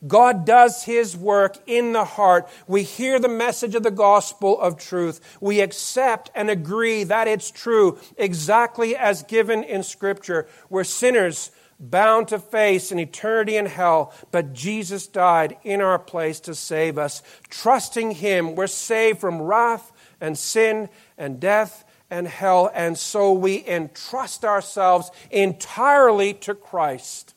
God 0.06 0.46
does 0.46 0.84
His 0.84 1.16
work 1.16 1.56
in 1.66 1.92
the 1.92 2.04
heart. 2.04 2.48
We 2.66 2.82
hear 2.82 3.18
the 3.18 3.28
message 3.28 3.74
of 3.74 3.82
the 3.82 3.90
gospel 3.90 4.60
of 4.60 4.78
truth. 4.78 5.20
We 5.40 5.60
accept 5.60 6.30
and 6.34 6.48
agree 6.48 7.04
that 7.04 7.28
it's 7.28 7.50
true, 7.50 7.98
exactly 8.16 8.96
as 8.96 9.22
given 9.22 9.62
in 9.62 9.82
Scripture. 9.82 10.46
We're 10.68 10.84
sinners 10.84 11.50
bound 11.78 12.28
to 12.28 12.38
face 12.38 12.92
an 12.92 12.98
eternity 12.98 13.56
in 13.56 13.66
hell, 13.66 14.12
but 14.30 14.52
Jesus 14.52 15.06
died 15.06 15.56
in 15.64 15.80
our 15.80 15.98
place 15.98 16.40
to 16.40 16.54
save 16.54 16.98
us. 16.98 17.22
Trusting 17.48 18.12
Him, 18.12 18.54
we're 18.54 18.66
saved 18.66 19.18
from 19.18 19.40
wrath 19.40 19.92
and 20.20 20.36
sin 20.36 20.88
and 21.16 21.40
death 21.40 21.84
and 22.10 22.26
hell, 22.26 22.70
and 22.74 22.98
so 22.98 23.32
we 23.32 23.66
entrust 23.66 24.44
ourselves 24.44 25.10
entirely 25.30 26.34
to 26.34 26.54
Christ. 26.54 27.34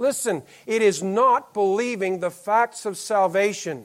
Listen, 0.00 0.42
it 0.64 0.80
is 0.80 1.02
not 1.02 1.52
believing 1.52 2.20
the 2.20 2.30
facts 2.30 2.86
of 2.86 2.96
salvation. 2.96 3.84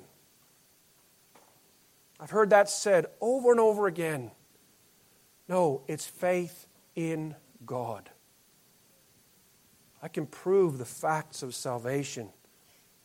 I've 2.21 2.29
heard 2.29 2.51
that 2.51 2.69
said 2.69 3.07
over 3.19 3.51
and 3.51 3.59
over 3.59 3.85
again. 3.85 4.31
No, 5.49 5.81
it's 5.89 6.05
faith 6.05 6.67
in 6.95 7.35
God. 7.65 8.09
I 10.01 10.07
can 10.07 10.25
prove 10.25 10.77
the 10.77 10.85
facts 10.85 11.43
of 11.43 11.53
salvation, 11.53 12.29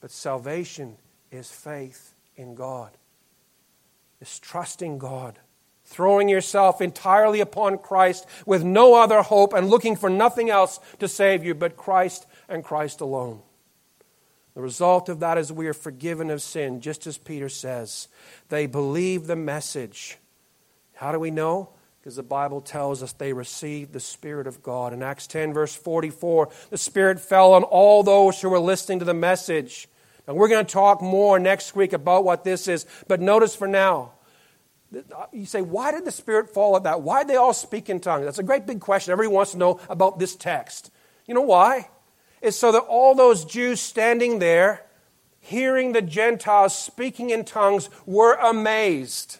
but 0.00 0.12
salvation 0.12 0.96
is 1.32 1.50
faith 1.50 2.14
in 2.36 2.54
God, 2.54 2.92
it's 4.20 4.38
trusting 4.38 4.98
God 4.98 5.40
throwing 5.90 6.28
yourself 6.28 6.80
entirely 6.80 7.40
upon 7.40 7.76
Christ 7.76 8.24
with 8.46 8.62
no 8.62 8.94
other 8.94 9.22
hope 9.22 9.52
and 9.52 9.68
looking 9.68 9.96
for 9.96 10.08
nothing 10.08 10.48
else 10.48 10.78
to 11.00 11.08
save 11.08 11.44
you 11.44 11.52
but 11.52 11.76
Christ 11.76 12.26
and 12.50 12.64
Christ 12.64 13.00
alone. 13.00 13.40
The 14.54 14.60
result 14.60 15.08
of 15.08 15.20
that 15.20 15.38
is 15.38 15.52
we 15.52 15.68
are 15.68 15.74
forgiven 15.74 16.30
of 16.30 16.42
sin, 16.42 16.80
just 16.80 17.06
as 17.06 17.16
Peter 17.16 17.48
says. 17.48 18.08
They 18.48 18.66
believe 18.66 19.26
the 19.26 19.36
message. 19.36 20.18
How 20.94 21.12
do 21.12 21.20
we 21.20 21.30
know? 21.30 21.70
Because 22.00 22.16
the 22.16 22.22
Bible 22.22 22.60
tells 22.60 23.02
us 23.02 23.12
they 23.12 23.32
received 23.32 23.92
the 23.92 24.00
Spirit 24.00 24.46
of 24.46 24.62
God. 24.62 24.92
In 24.92 25.02
Acts 25.02 25.26
10, 25.26 25.52
verse 25.52 25.74
44, 25.74 26.48
the 26.70 26.78
Spirit 26.78 27.20
fell 27.20 27.52
on 27.52 27.62
all 27.62 28.02
those 28.02 28.40
who 28.40 28.50
were 28.50 28.58
listening 28.58 28.98
to 28.98 29.04
the 29.04 29.14
message. 29.14 29.88
And 30.26 30.36
we're 30.36 30.48
going 30.48 30.64
to 30.64 30.72
talk 30.72 31.00
more 31.00 31.38
next 31.38 31.76
week 31.76 31.92
about 31.92 32.24
what 32.24 32.42
this 32.42 32.68
is. 32.68 32.86
But 33.06 33.20
notice 33.20 33.54
for 33.54 33.68
now, 33.68 34.12
uh, 34.94 35.26
you 35.32 35.46
say, 35.46 35.62
why 35.62 35.92
did 35.92 36.04
the 36.04 36.12
Spirit 36.12 36.52
fall 36.52 36.76
at 36.76 36.82
that? 36.82 37.02
Why 37.02 37.22
did 37.22 37.28
they 37.28 37.36
all 37.36 37.52
speak 37.52 37.88
in 37.88 38.00
tongues? 38.00 38.24
That's 38.24 38.38
a 38.38 38.42
great 38.42 38.66
big 38.66 38.80
question. 38.80 39.12
Everyone 39.12 39.36
wants 39.36 39.52
to 39.52 39.58
know 39.58 39.78
about 39.88 40.18
this 40.18 40.34
text. 40.34 40.90
You 41.26 41.34
know 41.34 41.42
why? 41.42 41.88
It's 42.40 42.56
so 42.56 42.72
that 42.72 42.80
all 42.80 43.14
those 43.14 43.44
Jews 43.44 43.80
standing 43.80 44.38
there, 44.38 44.84
hearing 45.40 45.92
the 45.92 46.02
Gentiles 46.02 46.76
speaking 46.76 47.30
in 47.30 47.44
tongues, 47.44 47.90
were 48.06 48.34
amazed. 48.34 49.38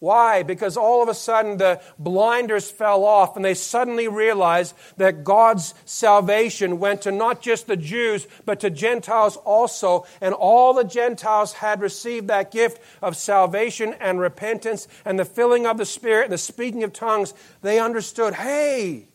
Why? 0.00 0.44
Because 0.44 0.76
all 0.76 1.02
of 1.02 1.08
a 1.08 1.14
sudden 1.14 1.56
the 1.56 1.80
blinders 1.98 2.70
fell 2.70 3.04
off 3.04 3.34
and 3.34 3.44
they 3.44 3.54
suddenly 3.54 4.06
realized 4.06 4.76
that 4.96 5.24
God's 5.24 5.74
salvation 5.84 6.78
went 6.78 7.02
to 7.02 7.10
not 7.10 7.42
just 7.42 7.66
the 7.66 7.76
Jews, 7.76 8.28
but 8.44 8.60
to 8.60 8.70
Gentiles 8.70 9.36
also. 9.38 10.06
And 10.20 10.34
all 10.34 10.72
the 10.72 10.84
Gentiles 10.84 11.54
had 11.54 11.80
received 11.80 12.28
that 12.28 12.52
gift 12.52 12.80
of 13.02 13.16
salvation 13.16 13.92
and 13.94 14.20
repentance 14.20 14.86
and 15.04 15.18
the 15.18 15.24
filling 15.24 15.66
of 15.66 15.78
the 15.78 15.86
Spirit 15.86 16.24
and 16.24 16.32
the 16.32 16.38
speaking 16.38 16.84
of 16.84 16.92
tongues. 16.92 17.34
They 17.62 17.80
understood 17.80 18.34
hey, 18.34 19.08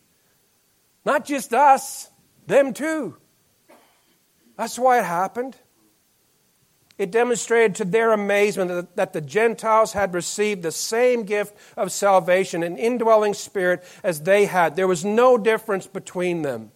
not 1.06 1.24
just 1.24 1.54
us, 1.54 2.10
them 2.46 2.72
too. 2.72 3.16
That's 4.56 4.78
why 4.78 4.98
it 4.98 5.04
happened. 5.04 5.56
It 6.96 7.10
demonstrated 7.10 7.74
to 7.76 7.84
their 7.84 8.12
amazement 8.12 8.94
that 8.94 9.12
the 9.12 9.20
Gentiles 9.20 9.92
had 9.92 10.14
received 10.14 10.62
the 10.62 10.70
same 10.70 11.24
gift 11.24 11.56
of 11.76 11.90
salvation, 11.90 12.62
an 12.62 12.78
indwelling 12.78 13.34
spirit, 13.34 13.82
as 14.04 14.20
they 14.20 14.46
had. 14.46 14.76
There 14.76 14.86
was 14.86 15.04
no 15.04 15.36
difference 15.36 15.88
between 15.88 16.42
them. 16.42 16.70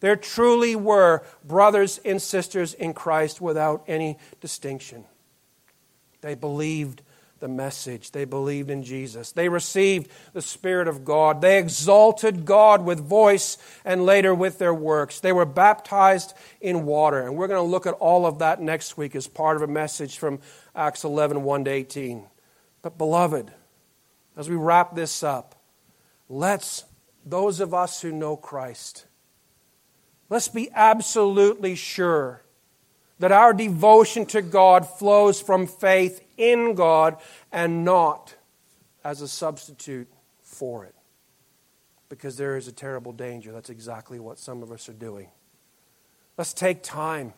There 0.00 0.16
truly 0.16 0.76
were 0.76 1.24
brothers 1.42 1.98
and 2.04 2.20
sisters 2.20 2.74
in 2.74 2.92
Christ 2.92 3.40
without 3.40 3.84
any 3.88 4.18
distinction. 4.40 5.06
They 6.20 6.34
believed 6.34 7.02
the 7.40 7.48
message. 7.48 8.10
They 8.10 8.24
believed 8.24 8.70
in 8.70 8.82
Jesus. 8.82 9.32
They 9.32 9.48
received 9.48 10.10
the 10.32 10.42
Spirit 10.42 10.88
of 10.88 11.04
God. 11.04 11.40
They 11.40 11.58
exalted 11.58 12.44
God 12.44 12.84
with 12.84 13.00
voice 13.00 13.58
and 13.84 14.04
later 14.04 14.34
with 14.34 14.58
their 14.58 14.74
works. 14.74 15.20
They 15.20 15.32
were 15.32 15.44
baptized 15.44 16.34
in 16.60 16.84
water. 16.84 17.20
And 17.20 17.36
we're 17.36 17.48
going 17.48 17.64
to 17.64 17.70
look 17.70 17.86
at 17.86 17.94
all 17.94 18.26
of 18.26 18.38
that 18.38 18.60
next 18.60 18.96
week 18.96 19.14
as 19.14 19.26
part 19.26 19.56
of 19.56 19.62
a 19.62 19.66
message 19.66 20.18
from 20.18 20.40
Acts 20.74 21.04
11 21.04 21.42
1 21.42 21.64
to 21.64 21.70
18. 21.70 22.26
But, 22.82 22.98
beloved, 22.98 23.52
as 24.36 24.48
we 24.48 24.56
wrap 24.56 24.94
this 24.94 25.22
up, 25.22 25.60
let's, 26.28 26.84
those 27.24 27.60
of 27.60 27.74
us 27.74 28.02
who 28.02 28.12
know 28.12 28.36
Christ, 28.36 29.06
let's 30.28 30.48
be 30.48 30.70
absolutely 30.74 31.74
sure 31.74 32.42
that 33.18 33.32
our 33.32 33.52
devotion 33.52 34.26
to 34.26 34.42
God 34.42 34.88
flows 34.88 35.40
from 35.40 35.66
faith 35.66 36.24
in 36.36 36.74
God 36.74 37.16
and 37.52 37.84
not 37.84 38.34
as 39.04 39.22
a 39.22 39.28
substitute 39.28 40.08
for 40.42 40.84
it. 40.84 40.94
Because 42.08 42.36
there 42.36 42.56
is 42.56 42.68
a 42.68 42.72
terrible 42.72 43.12
danger. 43.12 43.52
That's 43.52 43.70
exactly 43.70 44.18
what 44.18 44.38
some 44.38 44.62
of 44.62 44.72
us 44.72 44.88
are 44.88 44.94
doing. 44.94 45.28
Let's 46.36 46.54
take 46.54 46.82
time. 46.82 47.34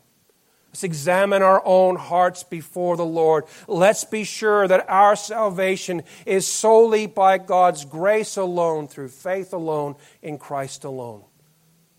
Let's 0.68 0.84
examine 0.84 1.42
our 1.42 1.60
own 1.64 1.96
hearts 1.96 2.44
before 2.44 2.96
the 2.96 3.04
Lord. 3.04 3.44
Let's 3.66 4.04
be 4.04 4.22
sure 4.22 4.68
that 4.68 4.88
our 4.88 5.16
salvation 5.16 6.02
is 6.26 6.46
solely 6.46 7.06
by 7.06 7.38
God's 7.38 7.84
grace 7.84 8.36
alone, 8.36 8.86
through 8.86 9.08
faith 9.08 9.52
alone, 9.52 9.96
in 10.22 10.38
Christ 10.38 10.84
alone, 10.84 11.24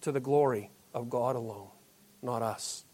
to 0.02 0.14
the 0.14 0.22
glory 0.22 0.72
of 0.94 1.10
God 1.10 1.36
alone, 1.36 1.68
not 2.22 2.42
us. 2.42 2.86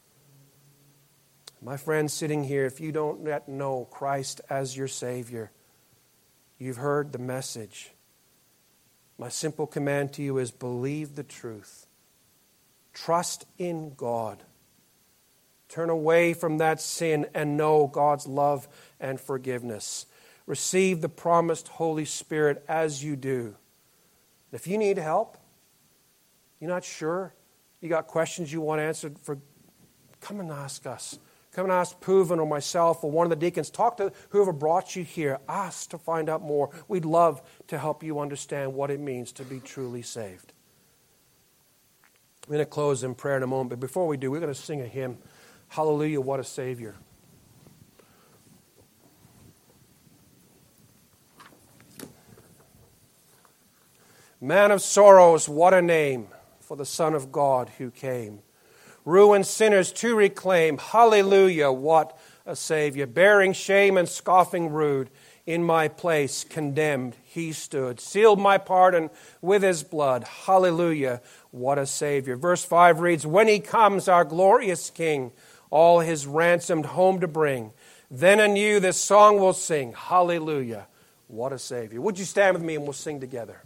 My 1.61 1.77
friend 1.77 2.09
sitting 2.09 2.43
here, 2.43 2.65
if 2.65 2.79
you 2.79 2.91
don't 2.91 3.25
yet 3.25 3.49
know 3.49 3.85
Christ 3.89 4.41
as 4.49 4.77
your 4.77 4.87
Savior, 4.87 5.51
you've 6.59 6.77
heard 6.77 7.11
the 7.11 7.19
message. 7.19 7.91
My 9.17 9.29
simple 9.29 9.65
command 9.65 10.13
to 10.13 10.21
you 10.21 10.37
is 10.37 10.51
believe 10.51 11.15
the 11.15 11.23
truth. 11.23 11.87
Trust 12.93 13.45
in 13.57 13.93
God. 13.95 14.43
Turn 15.67 15.89
away 15.89 16.33
from 16.33 16.59
that 16.59 16.79
sin 16.79 17.27
and 17.33 17.57
know 17.57 17.87
God's 17.87 18.27
love 18.27 18.67
and 18.99 19.19
forgiveness. 19.19 20.05
receive 20.45 21.01
the 21.01 21.09
promised 21.09 21.67
Holy 21.67 22.05
Spirit 22.05 22.63
as 22.67 23.03
you 23.03 23.15
do. 23.15 23.55
If 24.53 24.65
you 24.65 24.77
need 24.77 24.97
help, 24.97 25.37
you're 26.59 26.69
not 26.69 26.85
sure, 26.85 27.33
you 27.81 27.89
got 27.89 28.07
questions 28.07 28.51
you 28.51 28.61
want 28.61 28.81
answered 28.81 29.19
for 29.19 29.37
come 30.21 30.39
and 30.39 30.49
ask 30.49 30.87
us. 30.87 31.19
Come 31.57 31.65
and 31.65 31.73
ask 31.73 31.99
Pooven 32.01 32.37
or 32.37 32.45
myself 32.45 33.03
or 33.03 33.09
one 33.09 33.25
of 33.25 33.31
the 33.31 33.35
deacons. 33.35 33.71
Talk 33.71 33.97
to 33.97 34.11
whoever 34.29 34.53
brought 34.53 34.95
you 34.95 35.03
here. 35.03 35.39
Ask 35.49 35.89
to 35.89 35.97
find 35.97 36.29
out 36.29 36.43
more. 36.43 36.69
We'd 36.87 37.03
love 37.03 37.41
to 37.69 37.79
help 37.79 38.03
you 38.03 38.19
understand 38.19 38.75
what 38.75 38.91
it 38.91 38.99
means 38.99 39.31
to 39.31 39.43
be 39.43 39.59
truly 39.59 40.03
saved. 40.03 40.53
I'm 42.45 42.53
going 42.53 42.59
to 42.59 42.65
close 42.67 43.03
in 43.03 43.15
prayer 43.15 43.37
in 43.37 43.41
a 43.41 43.47
moment, 43.47 43.71
but 43.71 43.79
before 43.79 44.05
we 44.05 44.17
do, 44.17 44.29
we're 44.29 44.39
going 44.39 44.53
to 44.53 44.61
sing 44.61 44.81
a 44.81 44.87
hymn 44.87 45.17
Hallelujah, 45.69 46.21
what 46.21 46.39
a 46.39 46.43
Savior. 46.43 46.93
Man 54.39 54.69
of 54.69 54.83
sorrows, 54.83 55.49
what 55.49 55.73
a 55.73 55.81
name 55.81 56.27
for 56.59 56.77
the 56.77 56.85
Son 56.85 57.15
of 57.15 57.31
God 57.31 57.69
who 57.79 57.89
came. 57.89 58.43
Ruined 59.07 59.45
sinners 59.45 59.93
to 59.93 60.17
reclaim. 60.17 60.77
Hallelujah, 60.77 61.71
what 61.71 62.19
a 62.45 62.57
Savior. 62.57 63.07
Bearing 63.07 63.53
shame 63.53 63.95
and 63.95 64.09
scoffing 64.09 64.69
rude, 64.69 65.09
in 65.45 65.63
my 65.63 65.87
place 65.87 66.43
condemned 66.43 67.15
he 67.23 67.53
stood. 67.53 68.01
Sealed 68.01 68.37
my 68.37 68.57
pardon 68.57 69.09
with 69.41 69.63
his 69.63 69.81
blood. 69.81 70.25
Hallelujah, 70.25 71.21
what 71.51 71.79
a 71.79 71.85
Savior. 71.85 72.35
Verse 72.35 72.65
5 72.65 72.99
reads 72.99 73.25
When 73.25 73.47
he 73.47 73.61
comes, 73.61 74.09
our 74.09 74.25
glorious 74.25 74.89
King, 74.89 75.31
all 75.69 76.01
his 76.01 76.27
ransomed 76.27 76.87
home 76.87 77.21
to 77.21 77.29
bring, 77.29 77.71
then 78.11 78.41
anew 78.41 78.81
this 78.81 78.99
song 78.99 79.39
will 79.39 79.53
sing. 79.53 79.93
Hallelujah, 79.93 80.85
what 81.29 81.53
a 81.53 81.59
Savior. 81.59 82.01
Would 82.01 82.19
you 82.19 82.25
stand 82.25 82.55
with 82.55 82.63
me 82.63 82.75
and 82.75 82.83
we'll 82.83 82.91
sing 82.91 83.21
together? 83.21 83.61